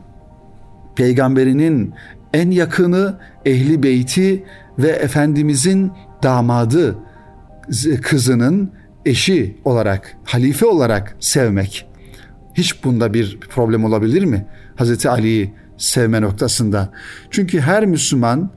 peygamberinin 0.95 1.93
en 2.33 2.51
yakını 2.51 3.19
ehli 3.45 3.83
beyti 3.83 4.43
ve 4.79 4.89
Efendimizin 4.89 5.91
damadı 6.23 6.95
kızının 8.01 8.71
eşi 9.05 9.57
olarak, 9.65 10.17
halife 10.23 10.65
olarak 10.65 11.15
sevmek. 11.19 11.87
Hiç 12.53 12.83
bunda 12.83 13.13
bir 13.13 13.39
problem 13.39 13.85
olabilir 13.85 14.23
mi? 14.25 14.45
Hazreti 14.75 15.09
Ali'yi 15.09 15.53
sevme 15.77 16.21
noktasında. 16.21 16.89
Çünkü 17.29 17.59
her 17.59 17.85
Müslüman 17.85 18.51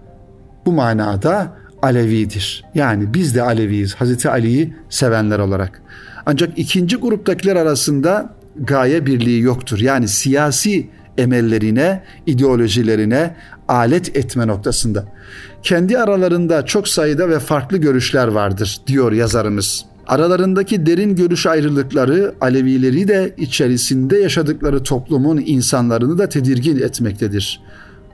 bu 0.67 0.73
manada 0.73 1.57
Alevidir. 1.83 2.65
Yani 2.75 3.15
biz 3.15 3.35
de 3.35 3.43
Aleviyiz. 3.43 3.95
Hazreti 3.95 4.31
Ali'yi 4.31 4.75
sevenler 4.89 5.39
olarak. 5.39 5.83
Ancak 6.27 6.59
ikinci 6.59 6.97
gruptakiler 6.97 7.57
arasında 7.57 8.35
gaye 8.57 9.07
birliği 9.07 9.41
yoktur. 9.41 9.79
Yani 9.79 10.09
siyasi 10.09 10.89
emellerine, 11.19 12.03
ideolojilerine 12.27 13.35
alet 13.69 14.17
etme 14.17 14.47
noktasında. 14.47 15.05
Kendi 15.63 15.99
aralarında 15.99 16.67
çok 16.67 16.89
sayıda 16.89 17.29
ve 17.29 17.39
farklı 17.39 17.79
görüşler 17.79 18.29
vardır 18.29 18.81
diyor 18.87 19.13
yazarımız. 19.13 19.85
Aralarındaki 20.07 20.87
derin 20.87 21.17
görüş 21.17 21.47
ayrılıkları 21.47 22.35
Alevileri 22.41 23.09
de 23.09 23.35
içerisinde 23.37 24.19
yaşadıkları 24.19 24.83
toplumun 24.83 25.43
insanlarını 25.47 26.19
da 26.19 26.29
tedirgin 26.29 26.79
etmektedir. 26.79 27.61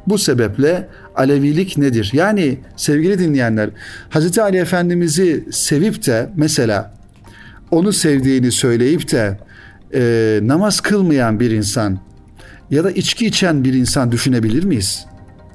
Bu 0.07 0.19
sebeple 0.19 0.89
Alevilik 1.17 1.79
nedir? 1.79 2.11
Yani 2.13 2.59
sevgili 2.77 3.19
dinleyenler, 3.19 3.71
Hz. 4.11 4.39
Ali 4.39 4.57
Efendimiz'i 4.57 5.45
sevip 5.51 6.07
de 6.07 6.31
mesela 6.37 6.95
onu 7.71 7.93
sevdiğini 7.93 8.53
söyleyip 8.53 9.13
de 9.13 9.39
e, 9.95 10.41
namaz 10.43 10.81
kılmayan 10.81 11.41
bir 11.41 11.51
insan 11.51 11.99
ya 12.71 12.85
da 12.85 12.91
içki 12.91 13.27
içen 13.27 13.65
bir 13.65 13.75
insan 13.75 14.13
düşünebilir 14.13 14.65
miyiz? 14.65 15.07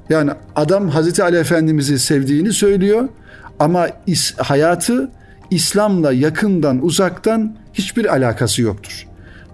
Yani 0.08 0.30
adam 0.56 0.88
Hazreti 0.88 1.22
Ali 1.22 1.36
Efendimiz'i 1.36 1.98
sevdiğini 1.98 2.52
söylüyor 2.52 3.08
ama 3.58 3.88
is, 4.06 4.34
hayatı 4.36 5.10
İslam'la 5.50 6.12
yakından 6.12 6.84
uzaktan 6.84 7.56
hiçbir 7.74 8.14
alakası 8.14 8.62
yoktur. 8.62 9.06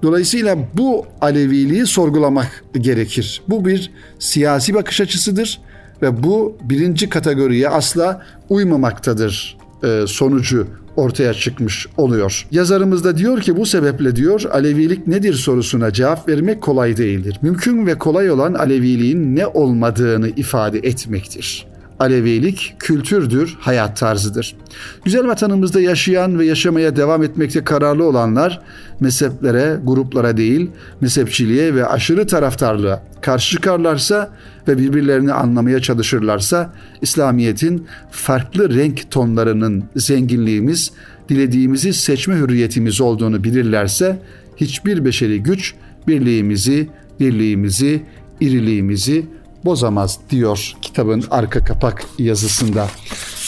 Dolayısıyla 0.02 0.59
bu 0.75 1.07
Aleviliği 1.21 1.87
sorgulamak 1.87 2.64
gerekir. 2.75 3.42
Bu 3.49 3.64
bir 3.64 3.90
siyasi 4.19 4.75
bakış 4.75 5.00
açısıdır 5.00 5.61
ve 6.02 6.23
bu 6.23 6.57
birinci 6.62 7.09
kategoriye 7.09 7.69
asla 7.69 8.23
uymamaktadır 8.49 9.59
e, 9.85 10.04
sonucu 10.07 10.66
ortaya 10.97 11.35
çıkmış 11.35 11.87
oluyor. 11.97 12.47
Yazarımız 12.51 13.05
da 13.05 13.17
diyor 13.17 13.41
ki 13.41 13.57
bu 13.57 13.67
sebeple 13.67 14.17
diyor 14.17 14.43
Alevilik 14.53 15.07
nedir 15.07 15.35
sorusuna 15.35 15.93
cevap 15.93 16.29
vermek 16.29 16.61
kolay 16.61 16.97
değildir. 16.97 17.39
Mümkün 17.43 17.87
ve 17.87 17.99
kolay 17.99 18.31
olan 18.31 18.55
Aleviliğin 18.55 19.37
ne 19.37 19.47
olmadığını 19.47 20.29
ifade 20.29 20.79
etmektir. 20.79 21.72
Alevilik 22.03 22.75
kültürdür, 22.79 23.57
hayat 23.61 23.97
tarzıdır. 23.97 24.57
Güzel 25.05 25.27
vatanımızda 25.27 25.81
yaşayan 25.81 26.39
ve 26.39 26.47
yaşamaya 26.47 26.97
devam 26.97 27.23
etmekte 27.23 27.65
kararlı 27.65 28.05
olanlar 28.05 28.61
mezheplere, 29.01 29.79
gruplara 29.85 30.37
değil, 30.37 30.71
mezhepçiliğe 31.01 31.75
ve 31.75 31.87
aşırı 31.87 32.27
taraftarlığa 32.27 33.03
karşı 33.21 33.51
çıkarlarsa 33.51 34.31
ve 34.69 34.79
birbirlerini 34.79 35.33
anlamaya 35.33 35.81
çalışırlarsa 35.81 36.75
İslamiyet'in 37.03 37.87
farklı 38.11 38.75
renk 38.75 39.11
tonlarının 39.11 39.85
zenginliğimiz, 39.97 40.93
dilediğimizi 41.29 41.93
seçme 41.93 42.35
hürriyetimiz 42.35 43.01
olduğunu 43.01 43.45
bilirlerse 43.45 44.19
hiçbir 44.57 45.05
beşeri 45.05 45.43
güç 45.43 45.75
birliğimizi, 46.09 46.88
birliğimizi, 47.21 48.03
iriliğimizi 48.41 49.27
bozamaz 49.64 50.18
diyor 50.31 50.72
kitabın 50.83 51.25
arka 51.31 51.64
kapak 51.64 52.05
yazısında. 52.18 52.87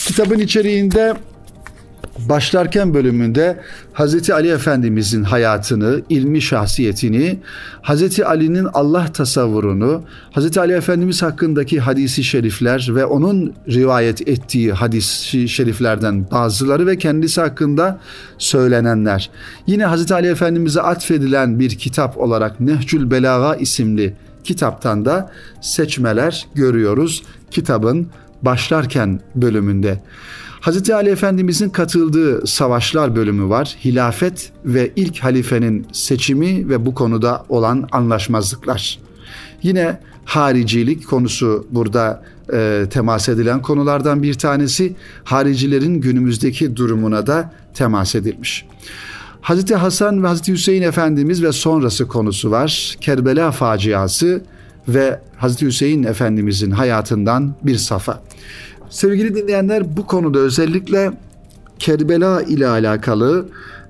Kitabın 0.05 0.39
içeriğinde 0.39 1.15
başlarken 2.29 2.93
bölümünde 2.93 3.59
Hazreti 3.93 4.33
Ali 4.33 4.49
Efendimizin 4.49 5.23
hayatını, 5.23 6.01
ilmi 6.09 6.41
şahsiyetini, 6.41 7.39
Hazreti 7.81 8.25
Ali'nin 8.25 8.67
Allah 8.73 9.11
tasavvurunu, 9.13 10.03
Hazreti 10.31 10.59
Ali 10.59 10.73
Efendimiz 10.73 11.21
hakkındaki 11.21 11.79
hadisi 11.79 12.23
şerifler 12.23 12.89
ve 12.89 13.05
onun 13.05 13.53
rivayet 13.67 14.27
ettiği 14.27 14.73
hadisi 14.73 15.49
şeriflerden 15.49 16.31
bazıları 16.31 16.87
ve 16.87 16.97
kendisi 16.97 17.41
hakkında 17.41 17.99
söylenenler. 18.37 19.29
Yine 19.67 19.85
Hazreti 19.85 20.13
Ali 20.13 20.27
Efendimiz'e 20.27 20.81
atfedilen 20.81 21.59
bir 21.59 21.69
kitap 21.69 22.17
olarak 22.17 22.59
Nehcül 22.59 23.11
Belaga 23.11 23.55
isimli 23.55 24.13
kitaptan 24.45 25.05
da 25.05 25.31
seçmeler 25.61 26.47
görüyoruz 26.55 27.23
kitabın 27.51 28.07
başlarken 28.41 29.19
bölümünde. 29.35 30.01
Hz. 30.61 30.89
Ali 30.89 31.09
Efendimizin 31.09 31.69
katıldığı 31.69 32.47
savaşlar 32.47 33.15
bölümü 33.15 33.49
var. 33.49 33.75
Hilafet 33.85 34.51
ve 34.65 34.91
ilk 34.95 35.19
halifenin 35.19 35.87
seçimi 35.91 36.69
ve 36.69 36.85
bu 36.85 36.95
konuda 36.95 37.45
olan 37.49 37.87
anlaşmazlıklar. 37.91 38.99
Yine 39.63 39.99
haricilik 40.25 41.07
konusu 41.07 41.67
burada 41.71 42.23
e, 42.53 42.85
temas 42.89 43.29
edilen 43.29 43.61
konulardan 43.61 44.23
bir 44.23 44.33
tanesi. 44.33 44.95
Haricilerin 45.23 46.01
günümüzdeki 46.01 46.75
durumuna 46.75 47.27
da 47.27 47.53
temas 47.73 48.15
edilmiş. 48.15 48.65
Hazreti 49.45 49.75
Hasan 49.75 50.23
ve 50.23 50.27
Hazreti 50.27 50.51
Hüseyin 50.51 50.81
Efendimiz 50.81 51.43
ve 51.43 51.51
sonrası 51.51 52.07
konusu 52.07 52.51
var. 52.51 52.95
Kerbela 53.01 53.51
faciası 53.51 54.41
ve 54.87 55.19
Hazreti 55.37 55.65
Hüseyin 55.65 56.03
Efendimizin 56.03 56.71
hayatından 56.71 57.55
bir 57.63 57.75
safa. 57.77 58.21
Sevgili 58.89 59.35
dinleyenler 59.35 59.97
bu 59.97 60.05
konuda 60.05 60.39
özellikle 60.39 61.11
Kerbela 61.79 62.41
ile 62.41 62.67
alakalı 62.67 63.45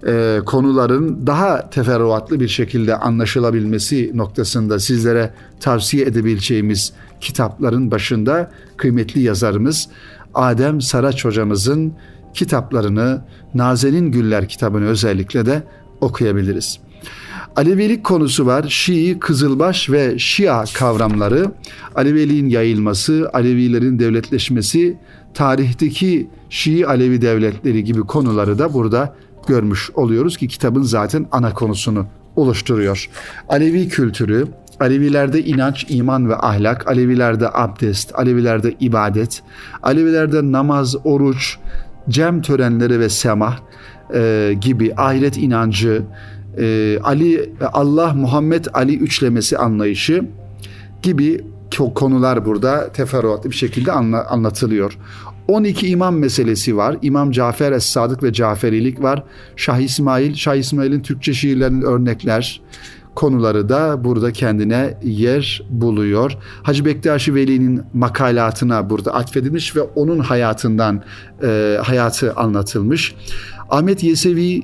e, 0.07 0.39
konuların 0.45 1.27
daha 1.27 1.69
teferruatlı 1.69 2.39
bir 2.39 2.47
şekilde 2.47 2.95
anlaşılabilmesi 2.95 4.11
noktasında 4.13 4.79
sizlere 4.79 5.33
tavsiye 5.59 6.05
edebileceğimiz 6.05 6.93
kitapların 7.21 7.91
başında 7.91 8.51
kıymetli 8.77 9.21
yazarımız 9.21 9.87
Adem 10.33 10.81
Saraç 10.81 11.25
hocamızın 11.25 11.93
kitaplarını 12.36 13.21
Nazenin 13.54 14.12
Güller 14.12 14.48
kitabını 14.48 14.86
özellikle 14.86 15.45
de 15.45 15.63
okuyabiliriz. 16.02 16.80
Alevilik 17.56 18.04
konusu 18.04 18.45
var. 18.45 18.65
Şii, 18.69 19.19
Kızılbaş 19.19 19.89
ve 19.89 20.19
Şia 20.19 20.63
kavramları, 20.74 21.52
Aleviliğin 21.95 22.50
yayılması, 22.50 23.30
Alevilerin 23.34 24.00
devletleşmesi, 24.00 24.98
tarihteki 25.34 26.30
Şii 26.50 26.88
Alevi 26.88 27.21
devletleri 27.21 27.84
gibi 27.84 28.02
konuları 28.02 28.60
da 28.60 28.74
burada 28.74 29.15
görmüş 29.48 29.89
oluyoruz 29.93 30.38
ki 30.38 30.48
kitabın 30.48 30.82
zaten 30.82 31.28
ana 31.32 31.54
konusunu 31.54 32.06
oluşturuyor. 32.36 33.10
Alevi 33.50 33.88
kültürü, 33.88 34.48
Alevilerde 34.80 35.45
inanç, 35.45 35.86
iman 35.89 36.30
ve 36.30 36.36
ahlak, 36.36 36.88
Alevilerde 36.88 37.50
abdest, 37.54 38.15
Alevilerde 38.15 38.76
ibadet, 38.80 39.43
Alevilerde 39.84 40.52
namaz, 40.52 40.95
oruç, 41.04 41.58
cem 42.09 42.41
törenleri 42.41 42.99
ve 42.99 43.09
semah 43.09 43.59
e, 44.13 44.53
gibi 44.61 44.93
ahiret 44.97 45.37
inancı, 45.37 46.01
e, 46.57 46.97
Ali 47.03 47.53
Allah 47.73 48.13
Muhammed 48.13 48.65
Ali 48.73 48.97
üçlemesi 48.97 49.57
anlayışı 49.57 50.25
gibi 51.01 51.41
konular 51.95 52.45
burada 52.45 52.91
teferruatlı 52.91 53.49
bir 53.49 53.55
şekilde 53.55 53.91
anla, 53.91 54.25
anlatılıyor. 54.25 54.97
12 55.47 55.87
imam 55.87 56.17
meselesi 56.17 56.77
var. 56.77 56.97
İmam 57.01 57.31
Cafer 57.31 57.71
Es-Sadık 57.71 58.23
ve 58.23 58.33
Caferilik 58.33 59.01
var. 59.01 59.23
Şah 59.55 59.77
İsmail, 59.77 60.35
Şah 60.35 60.55
İsmail'in 60.55 60.99
Türkçe 60.99 61.33
şiirlerinin 61.33 61.81
örnekler 61.81 62.61
konuları 63.15 63.69
da 63.69 64.04
burada 64.04 64.32
kendine 64.32 64.97
yer 65.04 65.63
buluyor. 65.69 66.38
Hacı 66.63 66.86
Bektaşi 66.86 67.36
Veli'nin 67.36 67.82
makalatına 67.93 68.89
burada 68.89 69.13
atfedilmiş 69.13 69.75
ve 69.75 69.82
onun 69.82 70.19
hayatından 70.19 71.04
e, 71.43 71.78
hayatı 71.84 72.34
anlatılmış. 72.34 73.15
Ahmet 73.69 74.04
Yesevi 74.04 74.58
e, 74.58 74.63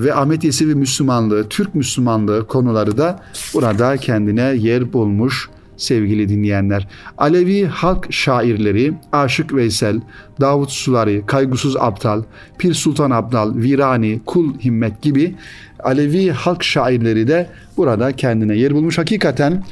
ve 0.00 0.14
Ahmet 0.14 0.44
Yesevi 0.44 0.74
Müslümanlığı, 0.74 1.48
Türk 1.48 1.74
Müslümanlığı 1.74 2.46
konuları 2.46 2.98
da 2.98 3.20
burada 3.54 3.96
kendine 3.96 4.42
yer 4.42 4.92
bulmuş 4.92 5.48
sevgili 5.76 6.28
dinleyenler. 6.28 6.88
Alevi 7.18 7.64
halk 7.64 8.12
şairleri 8.12 8.94
Aşık 9.12 9.54
Veysel, 9.54 10.00
Davut 10.40 10.70
Sulari, 10.70 11.22
Kaygusuz 11.26 11.76
Abdal, 11.76 12.22
Pir 12.58 12.74
Sultan 12.74 13.10
Abdal, 13.10 13.56
Virani, 13.56 14.20
Kul 14.26 14.58
Himmet 14.58 15.02
gibi 15.02 15.34
Alevi 15.82 16.30
halk 16.30 16.64
şairleri 16.64 17.28
de 17.28 17.46
burada 17.76 18.12
kendine 18.12 18.56
yer 18.56 18.74
bulmuş. 18.74 18.98
Hakikaten 18.98 19.64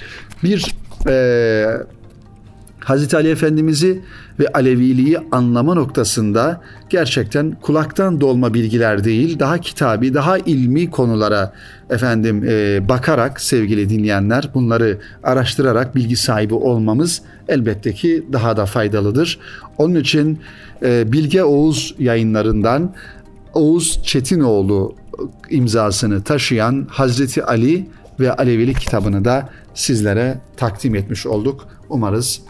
bir 0.45 0.75
e, 1.09 1.67
Hazreti 2.85 3.17
Ali 3.17 3.29
Efendimiz'i 3.29 4.01
ve 4.39 4.49
Aleviliği 4.49 5.19
anlama 5.33 5.75
noktasında 5.75 6.61
gerçekten 6.91 7.57
kulaktan 7.63 8.21
dolma 8.21 8.55
bilgiler 8.55 9.05
değil, 9.05 9.39
daha 9.39 9.59
kitabi, 9.59 10.15
daha 10.15 10.39
ilmi 10.39 10.91
konulara 10.91 11.53
efendim 11.91 12.45
e, 12.49 12.89
bakarak 12.89 13.41
sevgili 13.41 13.89
dinleyenler 13.89 14.51
bunları 14.55 14.99
araştırarak 15.23 15.97
bilgi 15.97 16.17
sahibi 16.17 16.55
olmamız 16.55 17.23
elbette 17.49 17.93
ki 17.93 18.25
daha 18.33 18.57
da 18.57 18.67
faydalıdır. 18.67 19.39
Onun 19.79 19.95
için 19.95 20.39
e, 20.83 21.13
Bilge 21.13 21.43
Oğuz 21.43 21.95
yayınlarından 21.99 22.95
Oğuz 23.55 24.03
Çetinoğlu 24.03 24.95
imzasını 25.51 26.23
taşıyan 26.23 26.87
Hazreti 26.91 27.45
Ali 27.45 27.89
ve 28.21 28.33
Alevilik 28.33 28.81
kitabını 28.81 29.25
da 29.25 29.49
sizlere 29.75 30.39
takdim 30.57 30.95
etmiş 30.95 31.27
olduk. 31.27 31.69
Umarız 31.89 32.41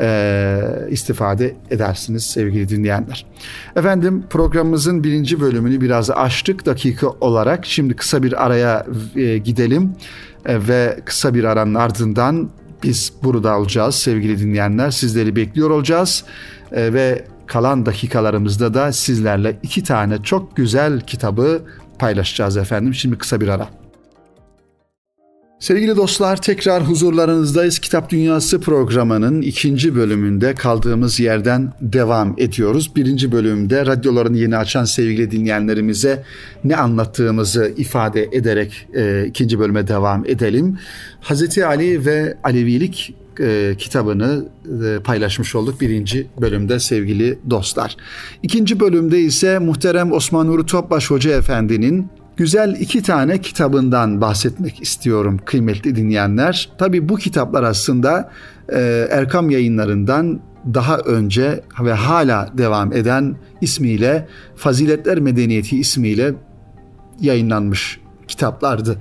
e, 0.00 0.60
istifade 0.90 1.56
edersiniz 1.70 2.24
sevgili 2.24 2.68
dinleyenler. 2.68 3.26
Efendim 3.76 4.24
programımızın 4.30 5.04
birinci 5.04 5.40
bölümünü 5.40 5.80
biraz 5.80 6.10
açtık 6.10 6.66
dakika 6.66 7.08
olarak. 7.08 7.66
Şimdi 7.66 7.96
kısa 7.96 8.22
bir 8.22 8.44
araya 8.46 8.86
e, 9.16 9.38
gidelim 9.38 9.92
e, 10.46 10.68
ve 10.68 11.00
kısa 11.04 11.34
bir 11.34 11.44
aranın 11.44 11.74
ardından 11.74 12.50
biz 12.82 13.12
burada 13.22 13.58
olacağız 13.58 13.94
sevgili 13.94 14.38
dinleyenler. 14.38 14.90
Sizleri 14.90 15.36
bekliyor 15.36 15.70
olacağız 15.70 16.24
e, 16.72 16.92
ve 16.92 17.24
kalan 17.46 17.86
dakikalarımızda 17.86 18.74
da 18.74 18.92
sizlerle 18.92 19.56
iki 19.62 19.84
tane 19.84 20.22
çok 20.22 20.56
güzel 20.56 21.00
kitabı 21.00 21.62
paylaşacağız 21.98 22.56
efendim. 22.56 22.94
Şimdi 22.94 23.18
kısa 23.18 23.40
bir 23.40 23.48
ara. 23.48 23.83
Sevgili 25.64 25.96
dostlar 25.96 26.42
tekrar 26.42 26.88
huzurlarınızdayız. 26.88 27.78
Kitap 27.78 28.10
Dünyası 28.10 28.60
programının 28.60 29.42
ikinci 29.42 29.94
bölümünde 29.94 30.54
kaldığımız 30.54 31.20
yerden 31.20 31.72
devam 31.80 32.34
ediyoruz. 32.38 32.96
Birinci 32.96 33.32
bölümde 33.32 33.86
radyolarını 33.86 34.38
yeni 34.38 34.56
açan 34.56 34.84
sevgili 34.84 35.30
dinleyenlerimize 35.30 36.22
ne 36.64 36.76
anlattığımızı 36.76 37.72
ifade 37.76 38.28
ederek 38.32 38.88
e, 38.94 39.24
ikinci 39.28 39.58
bölüme 39.58 39.88
devam 39.88 40.24
edelim. 40.26 40.78
Hazreti 41.20 41.66
Ali 41.66 42.06
ve 42.06 42.36
Alevilik 42.42 43.14
e, 43.40 43.74
kitabını 43.78 44.48
e, 44.84 44.98
paylaşmış 44.98 45.54
olduk 45.54 45.80
birinci 45.80 46.26
bölümde 46.40 46.80
sevgili 46.80 47.38
dostlar. 47.50 47.96
İkinci 48.42 48.80
bölümde 48.80 49.20
ise 49.20 49.58
muhterem 49.58 50.12
Osman 50.12 50.46
Nuri 50.46 50.66
Topbaş 50.66 51.10
Hoca 51.10 51.30
Efendi'nin 51.36 52.08
güzel 52.36 52.76
iki 52.80 53.02
tane 53.02 53.40
kitabından 53.40 54.20
bahsetmek 54.20 54.82
istiyorum 54.82 55.40
kıymetli 55.44 55.96
dinleyenler. 55.96 56.70
Tabi 56.78 57.08
bu 57.08 57.16
kitaplar 57.16 57.62
aslında 57.62 58.30
e, 58.68 59.08
Erkam 59.10 59.50
yayınlarından 59.50 60.40
daha 60.74 60.98
önce 60.98 61.60
ve 61.80 61.92
hala 61.92 62.50
devam 62.58 62.92
eden 62.92 63.36
ismiyle 63.60 64.28
Faziletler 64.56 65.20
Medeniyeti 65.20 65.78
ismiyle 65.78 66.34
yayınlanmış 67.20 68.03
kitaplardı. 68.34 68.98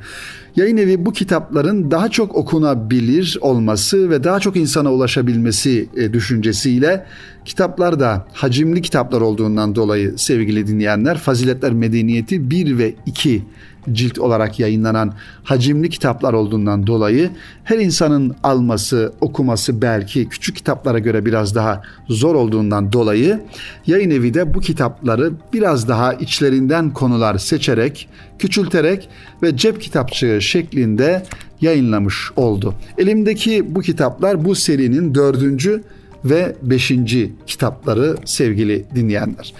Yayın 0.55 0.77
evi 0.77 1.05
bu 1.05 1.13
kitapların 1.13 1.91
daha 1.91 2.09
çok 2.09 2.35
okunabilir 2.35 3.37
olması 3.41 4.09
ve 4.09 4.23
daha 4.23 4.39
çok 4.39 4.55
insana 4.55 4.93
ulaşabilmesi 4.93 5.89
e, 5.95 6.13
düşüncesiyle 6.13 7.05
kitaplar 7.45 7.99
da 7.99 8.25
hacimli 8.33 8.81
kitaplar 8.81 9.21
olduğundan 9.21 9.75
dolayı 9.75 10.13
sevgili 10.17 10.67
dinleyenler 10.67 11.17
Faziletler 11.17 11.73
Medeniyeti 11.73 12.49
1 12.49 12.77
ve 12.77 12.93
2 13.05 13.43
cilt 13.91 14.19
olarak 14.19 14.59
yayınlanan 14.59 15.13
hacimli 15.43 15.89
kitaplar 15.89 16.33
olduğundan 16.33 16.87
dolayı 16.87 17.29
her 17.63 17.77
insanın 17.77 18.35
alması, 18.43 19.13
okuması 19.21 19.81
belki 19.81 20.29
küçük 20.29 20.55
kitaplara 20.55 20.99
göre 20.99 21.25
biraz 21.25 21.55
daha 21.55 21.81
zor 22.09 22.35
olduğundan 22.35 22.93
dolayı 22.93 23.41
yayın 23.87 24.09
evi 24.09 24.33
de 24.33 24.53
bu 24.53 24.59
kitapları 24.59 25.31
biraz 25.53 25.87
daha 25.87 26.13
içlerinden 26.13 26.93
konular 26.93 27.37
seçerek, 27.37 28.09
küçülterek 28.39 29.09
ve 29.43 29.57
cep 29.57 29.81
kitapçığı 29.81 30.41
şeklinde 30.41 31.23
yayınlamış 31.61 32.31
oldu. 32.35 32.73
Elimdeki 32.97 33.75
bu 33.75 33.81
kitaplar 33.81 34.45
bu 34.45 34.55
serinin 34.55 35.15
dördüncü 35.15 35.83
ve 36.25 36.55
beşinci 36.61 37.31
kitapları 37.47 38.15
sevgili 38.25 38.85
dinleyenler. 38.95 39.53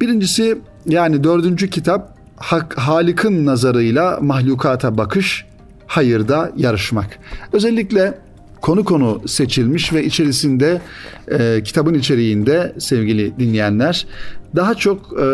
Birincisi 0.00 0.58
yani 0.86 1.24
dördüncü 1.24 1.70
kitap 1.70 2.15
Hak, 2.36 2.78
Halik'in 2.78 3.46
nazarıyla 3.46 4.18
mahlukata 4.22 4.98
bakış, 4.98 5.44
hayırda 5.86 6.52
yarışmak. 6.56 7.18
Özellikle 7.52 8.18
konu 8.60 8.84
konu 8.84 9.22
seçilmiş 9.26 9.92
ve 9.92 10.04
içerisinde 10.04 10.80
e, 11.28 11.62
kitabın 11.64 11.94
içeriğinde 11.94 12.74
sevgili 12.78 13.38
dinleyenler 13.38 14.06
daha 14.56 14.74
çok 14.74 15.20
e, 15.20 15.26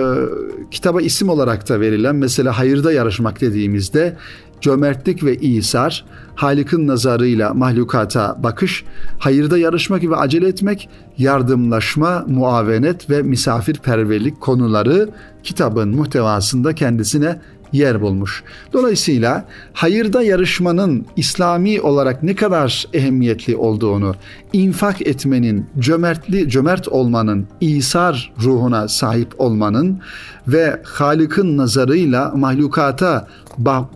kitaba 0.70 1.02
isim 1.02 1.28
olarak 1.28 1.68
da 1.68 1.80
verilen 1.80 2.16
mesela 2.16 2.58
hayırda 2.58 2.92
yarışmak 2.92 3.40
dediğimizde 3.40 4.16
cömertlik 4.62 5.25
ve 5.25 5.37
İsar, 5.37 6.05
Halik'in 6.35 6.87
nazarıyla 6.87 7.55
mahlukata 7.55 8.37
bakış, 8.42 8.85
hayırda 9.18 9.59
yarışmak 9.59 10.03
ve 10.03 10.16
acele 10.16 10.48
etmek, 10.48 10.88
yardımlaşma, 11.18 12.25
muavenet 12.29 13.11
ve 13.11 13.22
misafirperverlik 13.22 14.40
konuları 14.40 15.09
kitabın 15.42 15.88
muhtevasında 15.88 16.75
kendisine 16.75 17.40
yer 17.72 18.00
bulmuş. 18.00 18.42
Dolayısıyla 18.72 19.44
hayırda 19.72 20.22
yarışmanın 20.22 21.06
İslami 21.16 21.80
olarak 21.80 22.22
ne 22.22 22.35
kadar 22.35 22.87
ehemmiyetli 22.92 23.56
olduğunu, 23.56 24.14
infak 24.52 25.02
etmenin, 25.02 25.66
cömertli 25.78 26.48
cömert 26.48 26.88
olmanın, 26.88 27.46
İsar 27.61 28.32
ruhuna 28.42 28.88
sahip 28.88 29.40
olmanın 29.40 30.00
ve 30.48 30.82
Halık'ın 30.85 31.56
nazarıyla 31.56 32.32
mahlukata 32.37 33.28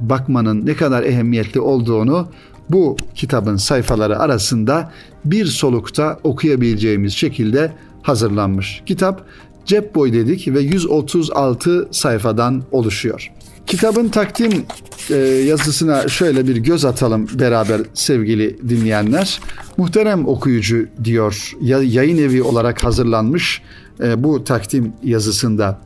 bakmanın 0.00 0.66
ne 0.66 0.74
kadar 0.74 1.02
ehemmiyetli 1.02 1.60
olduğunu 1.60 2.28
bu 2.70 2.96
kitabın 3.14 3.56
sayfaları 3.56 4.18
arasında 4.18 4.92
bir 5.24 5.46
solukta 5.46 6.18
okuyabileceğimiz 6.24 7.12
şekilde 7.12 7.72
hazırlanmış. 8.02 8.82
Kitap 8.86 9.24
cep 9.64 9.94
boy 9.94 10.12
dedik 10.12 10.48
ve 10.48 10.60
136 10.60 11.88
sayfadan 11.90 12.62
oluşuyor. 12.72 13.32
Kitabın 13.66 14.09
takdim 14.09 14.64
e, 15.11 15.16
yazısına 15.16 16.09
şöyle 16.09 16.48
bir 16.48 16.57
göz 16.57 16.85
atalım 16.85 17.29
beraber 17.38 17.81
sevgili 17.94 18.68
dinleyenler. 18.68 19.40
Muhterem 19.76 20.29
okuyucu 20.29 20.87
diyor 21.05 21.52
yayın 21.62 22.18
evi 22.18 22.42
olarak 22.42 22.85
hazırlanmış 22.85 23.62
e, 24.02 24.24
bu 24.24 24.44
takdim 24.44 24.92
yazısında. 25.02 25.81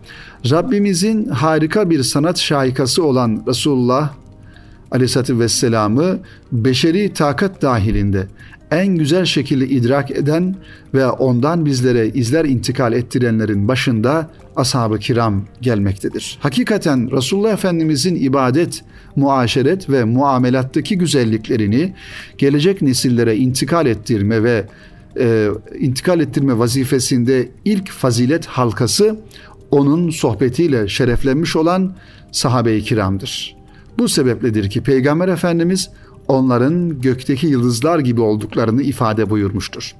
Rabbimizin 0.51 1.27
harika 1.27 1.91
bir 1.91 2.03
sanat 2.03 2.39
şahikası 2.39 3.05
olan 3.05 3.45
Resulullah 3.49 4.11
Aleyhisselatü 4.91 5.39
Vesselam'ı 5.39 6.19
beşeri 6.53 7.13
takat 7.13 7.63
dahilinde 7.63 8.27
en 8.71 8.97
güzel 8.97 9.25
şekilde 9.25 9.69
idrak 9.69 10.11
eden 10.11 10.57
ve 10.95 11.07
ondan 11.07 11.67
bizlere 11.67 12.09
izler 12.09 12.45
intikal 12.45 12.93
ettirenlerin 12.93 13.69
başında 13.69 14.31
ashab-ı 14.57 14.99
kiram 14.99 15.45
gelmektedir. 15.61 16.39
Hakikaten 16.41 17.11
Resulullah 17.11 17.53
Efendimizin 17.53 18.15
ibadet, 18.15 18.85
muaşeret 19.17 19.91
ve 19.91 20.05
muamelattaki 20.05 20.99
güzelliklerini 20.99 21.95
gelecek 22.39 22.83
nesillere 22.83 23.37
intikal 23.37 23.87
ettirme 23.87 24.43
ve 24.43 24.67
e, 25.21 25.49
intikal 25.79 26.21
ettirme 26.21 26.59
vazifesinde 26.59 27.49
ilk 27.65 27.91
fazilet 27.91 28.47
halkası 28.47 29.21
onun 29.71 30.11
sohbetiyle 30.11 30.89
şereflenmiş 30.89 31.57
olan 31.57 31.95
sahabe-i 32.33 32.83
kiramdır. 32.83 33.57
Bu 33.99 34.09
sebepledir 34.09 34.71
ki 34.71 34.81
Peygamber 34.81 35.29
Efendimiz 35.29 35.91
onların 36.31 37.01
gökteki 37.01 37.47
yıldızlar 37.47 37.99
gibi 37.99 38.21
olduklarını 38.21 38.83
ifade 38.83 39.31
buyurmuştur. 39.31 39.95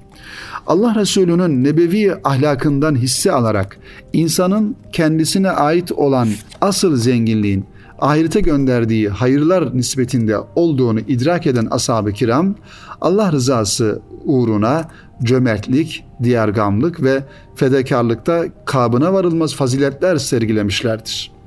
Allah 0.67 0.95
Resulü'nün 0.95 1.63
nebevi 1.63 2.15
ahlakından 2.23 2.95
hisse 2.95 3.31
alarak 3.31 3.77
insanın 4.13 4.75
kendisine 4.93 5.49
ait 5.49 5.91
olan 5.91 6.29
asıl 6.61 6.95
zenginliğin 6.95 7.65
ahirete 7.99 8.41
gönderdiği 8.41 9.09
hayırlar 9.09 9.77
nispetinde 9.77 10.37
olduğunu 10.55 10.99
idrak 10.99 11.47
eden 11.47 11.67
ashab-ı 11.71 12.13
kiram 12.13 12.55
Allah 13.01 13.31
rızası 13.31 14.01
uğruna 14.25 14.87
cömertlik, 15.23 16.05
diyargamlık 16.23 17.03
ve 17.03 17.23
fedakarlıkta 17.55 18.45
kabına 18.65 19.13
varılmaz 19.13 19.55
faziletler 19.55 20.17
sergilemişlerdir. 20.17 21.40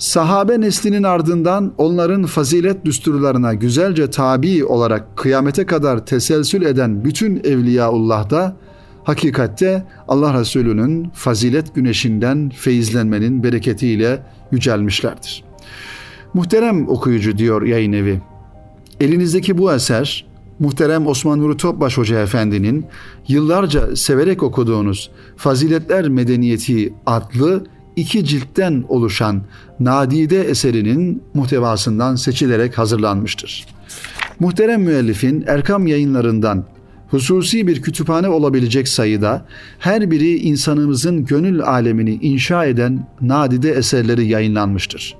Sahabe 0.00 0.60
neslinin 0.60 1.02
ardından 1.02 1.72
onların 1.78 2.24
fazilet 2.24 2.84
düsturlarına 2.84 3.54
güzelce 3.54 4.10
tabi 4.10 4.64
olarak 4.64 5.16
kıyamete 5.16 5.66
kadar 5.66 6.06
teselsül 6.06 6.62
eden 6.62 7.04
bütün 7.04 7.36
Evliyaullah 7.44 8.30
da 8.30 8.56
hakikatte 9.04 9.86
Allah 10.08 10.40
Resulü'nün 10.40 11.10
fazilet 11.14 11.74
güneşinden 11.74 12.50
feyizlenmenin 12.56 13.42
bereketiyle 13.42 14.22
yücelmişlerdir. 14.52 15.44
Muhterem 16.34 16.88
okuyucu 16.88 17.38
diyor 17.38 17.62
yayın 17.62 17.92
evi. 17.92 18.20
Elinizdeki 19.00 19.58
bu 19.58 19.72
eser 19.72 20.26
muhterem 20.58 21.06
Osman 21.06 21.38
Nuri 21.40 21.56
Topbaş 21.56 21.98
Hoca 21.98 22.20
Efendi'nin 22.20 22.86
yıllarca 23.28 23.96
severek 23.96 24.42
okuduğunuz 24.42 25.10
Faziletler 25.36 26.08
Medeniyeti 26.08 26.94
adlı 27.06 27.64
iki 28.00 28.24
ciltten 28.24 28.84
oluşan 28.88 29.42
nadide 29.80 30.42
eserinin 30.42 31.22
muhtevasından 31.34 32.16
seçilerek 32.16 32.78
hazırlanmıştır. 32.78 33.66
Muhterem 34.40 34.82
müellifin 34.82 35.44
Erkam 35.46 35.86
yayınlarından 35.86 36.64
hususi 37.08 37.66
bir 37.66 37.82
kütüphane 37.82 38.28
olabilecek 38.28 38.88
sayıda 38.88 39.46
her 39.78 40.10
biri 40.10 40.36
insanımızın 40.36 41.24
gönül 41.24 41.62
alemini 41.62 42.14
inşa 42.14 42.64
eden 42.64 43.06
nadide 43.20 43.70
eserleri 43.70 44.26
yayınlanmıştır. 44.26 45.19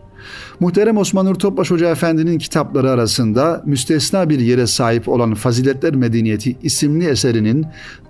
Muhterem 0.61 0.97
Osman 0.97 1.27
Nur 1.27 1.35
Topbaş 1.35 1.71
Hoca 1.71 1.91
Efendi'nin 1.91 2.39
kitapları 2.39 2.91
arasında 2.91 3.63
müstesna 3.67 4.31
bir 4.31 4.41
yere 4.41 4.67
sahip 4.67 5.09
olan 5.09 5.35
Faziletler 5.35 5.95
Medeniyeti 5.95 6.57
isimli 6.63 7.07
eserinin 7.07 7.67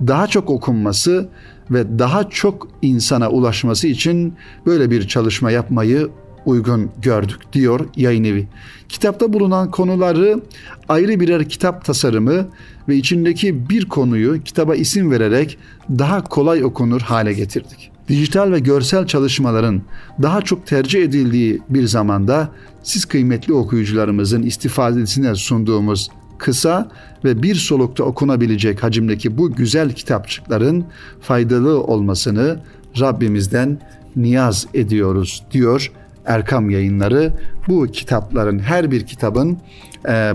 daha 0.06 0.26
çok 0.26 0.50
okunması 0.50 1.28
ve 1.70 1.98
daha 1.98 2.30
çok 2.30 2.68
insana 2.82 3.30
ulaşması 3.30 3.86
için 3.86 4.34
böyle 4.66 4.90
bir 4.90 5.08
çalışma 5.08 5.50
yapmayı 5.50 6.08
uygun 6.46 6.90
gördük 7.02 7.52
diyor 7.52 7.80
yayın 7.96 8.24
evi. 8.24 8.48
Kitapta 8.88 9.32
bulunan 9.32 9.70
konuları 9.70 10.40
ayrı 10.88 11.20
birer 11.20 11.48
kitap 11.48 11.84
tasarımı 11.84 12.48
ve 12.88 12.96
içindeki 12.96 13.70
bir 13.70 13.88
konuyu 13.88 14.42
kitaba 14.44 14.74
isim 14.74 15.10
vererek 15.10 15.58
daha 15.90 16.24
kolay 16.24 16.64
okunur 16.64 17.00
hale 17.00 17.32
getirdik. 17.32 17.89
Dijital 18.10 18.52
ve 18.52 18.58
görsel 18.58 19.06
çalışmaların 19.06 19.82
daha 20.22 20.42
çok 20.42 20.66
tercih 20.66 21.02
edildiği 21.02 21.62
bir 21.68 21.86
zamanda 21.86 22.48
siz 22.82 23.04
kıymetli 23.04 23.52
okuyucularımızın 23.52 24.42
istifadesine 24.42 25.34
sunduğumuz 25.34 26.10
kısa 26.38 26.88
ve 27.24 27.42
bir 27.42 27.54
solukta 27.54 28.04
okunabilecek 28.04 28.82
hacimdeki 28.82 29.38
bu 29.38 29.52
güzel 29.52 29.92
kitapçıkların 29.92 30.84
faydalı 31.20 31.82
olmasını 31.82 32.60
Rabbimizden 33.00 33.78
niyaz 34.16 34.66
ediyoruz 34.74 35.42
diyor 35.52 35.92
Erkam 36.24 36.70
Yayınları. 36.70 37.32
Bu 37.68 37.86
kitapların 37.86 38.58
her 38.58 38.90
bir 38.90 39.06
kitabın 39.06 39.58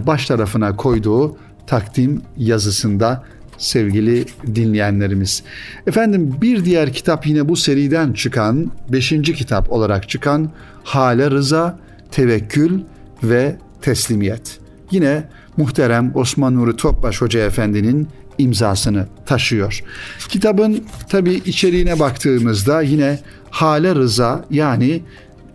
baş 0.08 0.26
tarafına 0.26 0.76
koyduğu 0.76 1.38
takdim 1.68 2.22
yazısında 2.38 3.24
sevgili 3.58 4.26
dinleyenlerimiz. 4.56 5.44
Efendim 5.88 6.36
bir 6.42 6.66
diğer 6.66 6.94
kitap 6.94 7.28
yine 7.28 7.50
bu 7.50 7.56
seriden 7.56 8.14
çıkan, 8.14 8.72
beşinci 8.90 9.34
kitap 9.34 9.72
olarak 9.72 10.10
çıkan 10.10 10.50
Hale 10.84 11.32
Rıza, 11.32 11.80
Tevekkül 12.12 12.80
ve 13.24 13.56
Teslimiyet. 13.82 14.60
Yine 14.92 15.24
muhterem 15.58 16.12
Osman 16.16 16.56
Nuri 16.56 16.76
Topbaş 16.76 17.22
Hoca 17.22 17.46
Efendi'nin 17.46 18.08
imzasını 18.38 19.08
taşıyor. 19.26 19.84
Kitabın 20.30 20.84
tabi 21.10 21.34
içeriğine 21.34 22.00
baktığımızda 22.00 22.82
yine 22.82 23.20
hale 23.50 23.96
rıza 23.96 24.46
yani 24.50 25.02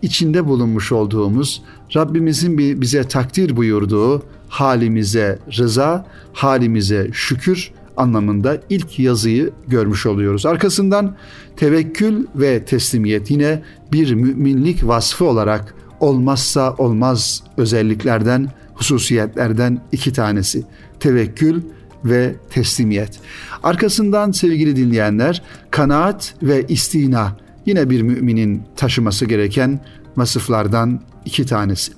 içinde 0.03 0.47
bulunmuş 0.47 0.93
olduğumuz 0.93 1.63
Rabbimizin 1.97 2.59
bize 2.59 3.05
takdir 3.05 3.57
buyurduğu 3.57 4.23
halimize 4.49 5.39
rıza, 5.59 6.07
halimize 6.33 7.11
şükür 7.13 7.71
anlamında 7.97 8.61
ilk 8.71 8.99
yazıyı 8.99 9.51
görmüş 9.69 10.07
oluyoruz. 10.07 10.47
Arkasından 10.47 11.17
tevekkül 11.57 12.27
ve 12.35 12.65
teslimiyet 12.65 13.31
yine 13.31 13.63
bir 13.93 14.15
müminlik 14.15 14.87
vasfı 14.87 15.25
olarak 15.25 15.75
olmazsa 16.01 16.75
olmaz 16.79 17.43
özelliklerden, 17.57 18.49
hususiyetlerden 18.75 19.81
iki 19.93 20.13
tanesi. 20.13 20.65
Tevekkül 21.01 21.63
ve 22.05 22.35
teslimiyet. 22.51 23.21
Arkasından 23.63 24.33
sevgili 24.33 24.77
dinleyenler 24.77 25.43
kanaat 25.71 26.35
ve 26.43 26.67
istina 26.69 27.37
yine 27.67 27.91
bir 27.91 28.03
müminin 28.03 28.63
taşıması 28.77 29.27
gereken 29.27 29.81
vasıflardan 30.17 31.01
iki 31.25 31.47
tanesi. 31.47 31.93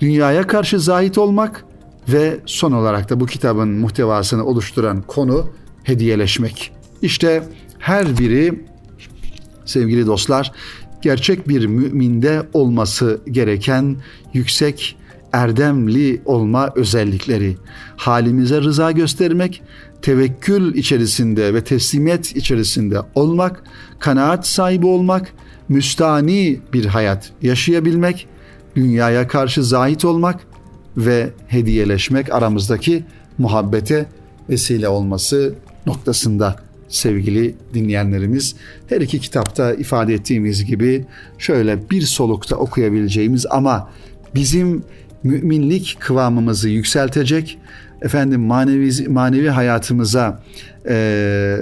Dünyaya 0.00 0.46
karşı 0.46 0.80
zahit 0.80 1.18
olmak 1.18 1.64
ve 2.08 2.40
son 2.46 2.72
olarak 2.72 3.10
da 3.10 3.20
bu 3.20 3.26
kitabın 3.26 3.68
muhtevasını 3.68 4.44
oluşturan 4.44 5.02
konu 5.02 5.48
hediyeleşmek. 5.84 6.72
İşte 7.02 7.42
her 7.78 8.18
biri 8.18 8.64
sevgili 9.64 10.06
dostlar 10.06 10.52
gerçek 11.02 11.48
bir 11.48 11.66
müminde 11.66 12.42
olması 12.52 13.20
gereken 13.30 13.96
yüksek 14.32 14.96
erdemli 15.32 16.22
olma 16.24 16.70
özellikleri. 16.74 17.56
Halimize 17.96 18.60
rıza 18.60 18.92
göstermek, 18.92 19.62
tevekkül 20.02 20.74
içerisinde 20.74 21.54
ve 21.54 21.64
teslimiyet 21.64 22.36
içerisinde 22.36 23.00
olmak, 23.14 23.64
kanaat 23.98 24.46
sahibi 24.46 24.86
olmak, 24.86 25.32
müstani 25.68 26.60
bir 26.72 26.84
hayat 26.86 27.32
yaşayabilmek, 27.42 28.28
dünyaya 28.76 29.28
karşı 29.28 29.64
zahit 29.64 30.04
olmak 30.04 30.40
ve 30.98 31.30
hediyeleşmek 31.48 32.32
aramızdaki 32.32 33.04
muhabbete 33.38 34.06
vesile 34.48 34.88
olması 34.88 35.54
noktasında 35.86 36.56
sevgili 36.88 37.54
dinleyenlerimiz. 37.74 38.54
Her 38.88 39.00
iki 39.00 39.20
kitapta 39.20 39.74
ifade 39.74 40.14
ettiğimiz 40.14 40.64
gibi 40.64 41.04
şöyle 41.38 41.90
bir 41.90 42.02
solukta 42.02 42.56
okuyabileceğimiz 42.56 43.46
ama 43.50 43.90
bizim 44.34 44.82
müminlik 45.22 45.96
kıvamımızı 46.00 46.68
yükseltecek, 46.68 47.58
efendim 48.02 48.40
manevi 48.40 49.08
manevi 49.08 49.48
hayatımıza 49.48 50.42
e, 50.88 51.56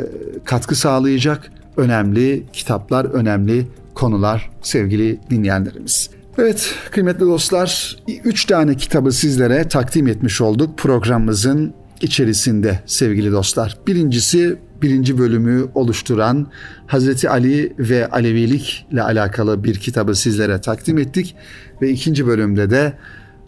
katkı 0.45 0.75
sağlayacak 0.75 1.53
önemli 1.77 2.43
kitaplar, 2.53 3.05
önemli 3.05 3.67
konular 3.95 4.51
sevgili 4.63 5.19
dinleyenlerimiz. 5.31 6.16
Evet 6.39 6.75
kıymetli 6.91 7.21
dostlar, 7.21 7.97
üç 8.25 8.45
tane 8.45 8.77
kitabı 8.77 9.13
sizlere 9.13 9.69
takdim 9.69 10.07
etmiş 10.07 10.41
olduk 10.41 10.79
programımızın 10.79 11.75
içerisinde 12.01 12.81
sevgili 12.87 13.33
dostlar. 13.33 13.77
Birincisi 13.87 14.57
birinci 14.83 15.19
bölümü 15.19 15.67
oluşturan 15.75 16.47
Hazreti 16.87 17.31
Ali 17.31 17.73
ve 17.79 18.09
Alevilik 18.09 18.87
ile 18.93 19.03
alakalı 19.03 19.65
bir 19.65 19.75
kitabı 19.75 20.15
sizlere 20.15 20.61
takdim 20.61 20.99
ettik. 20.99 21.37
Ve 21.83 21.91
ikinci 21.91 22.27
bölümde 22.27 22.71
de 22.71 22.93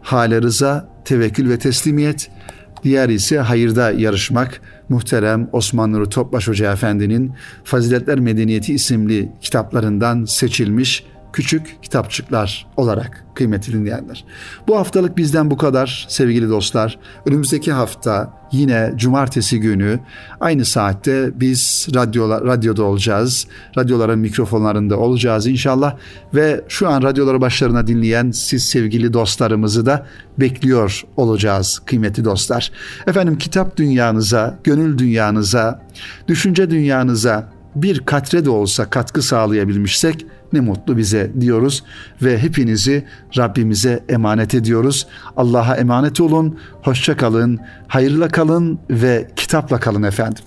hale 0.00 0.42
rıza, 0.42 0.88
tevekkül 1.04 1.50
ve 1.50 1.58
teslimiyet, 1.58 2.30
diğer 2.84 3.08
ise 3.08 3.38
hayırda 3.38 3.90
yarışmak, 3.90 4.60
muhterem 4.88 5.48
Osman 5.52 5.92
Nuri 5.92 6.08
Topbaş 6.08 6.48
Hoca 6.48 6.72
Efendi'nin 6.72 7.32
Faziletler 7.64 8.20
Medeniyeti 8.20 8.74
isimli 8.74 9.32
kitaplarından 9.40 10.24
seçilmiş 10.24 11.04
küçük 11.38 11.82
kitapçıklar 11.82 12.66
olarak 12.76 13.24
kıymetli 13.34 13.72
dinleyenler. 13.72 14.24
Bu 14.68 14.78
haftalık 14.78 15.16
bizden 15.16 15.50
bu 15.50 15.56
kadar 15.56 16.06
sevgili 16.08 16.48
dostlar. 16.48 16.98
Önümüzdeki 17.26 17.72
hafta 17.72 18.32
yine 18.52 18.92
cumartesi 18.96 19.60
günü 19.60 20.00
aynı 20.40 20.64
saatte 20.64 21.40
biz 21.40 21.88
radyolar, 21.94 22.44
radyoda 22.44 22.82
olacağız. 22.82 23.46
Radyoların 23.76 24.18
mikrofonlarında 24.18 24.98
olacağız 24.98 25.46
inşallah. 25.46 25.96
Ve 26.34 26.64
şu 26.68 26.88
an 26.88 27.02
radyoları 27.02 27.40
başlarına 27.40 27.86
dinleyen 27.86 28.30
siz 28.30 28.64
sevgili 28.64 29.12
dostlarımızı 29.12 29.86
da 29.86 30.06
bekliyor 30.38 31.02
olacağız 31.16 31.82
kıymetli 31.86 32.24
dostlar. 32.24 32.72
Efendim 33.06 33.38
kitap 33.38 33.76
dünyanıza, 33.76 34.58
gönül 34.64 34.98
dünyanıza, 34.98 35.82
düşünce 36.28 36.70
dünyanıza, 36.70 37.58
bir 37.74 37.98
katre 38.00 38.44
de 38.44 38.50
olsa 38.50 38.90
katkı 38.90 39.22
sağlayabilmişsek 39.22 40.26
ne 40.52 40.60
mutlu 40.60 40.96
bize 40.96 41.30
diyoruz 41.40 41.84
ve 42.22 42.38
hepinizi 42.38 43.04
Rabbimize 43.36 44.04
emanet 44.08 44.54
ediyoruz. 44.54 45.06
Allah'a 45.36 45.76
emanet 45.76 46.20
olun, 46.20 46.58
hoşça 46.82 47.16
kalın, 47.16 47.58
hayırla 47.88 48.28
kalın 48.28 48.78
ve 48.90 49.28
kitapla 49.36 49.80
kalın 49.80 50.02
efendim. 50.02 50.44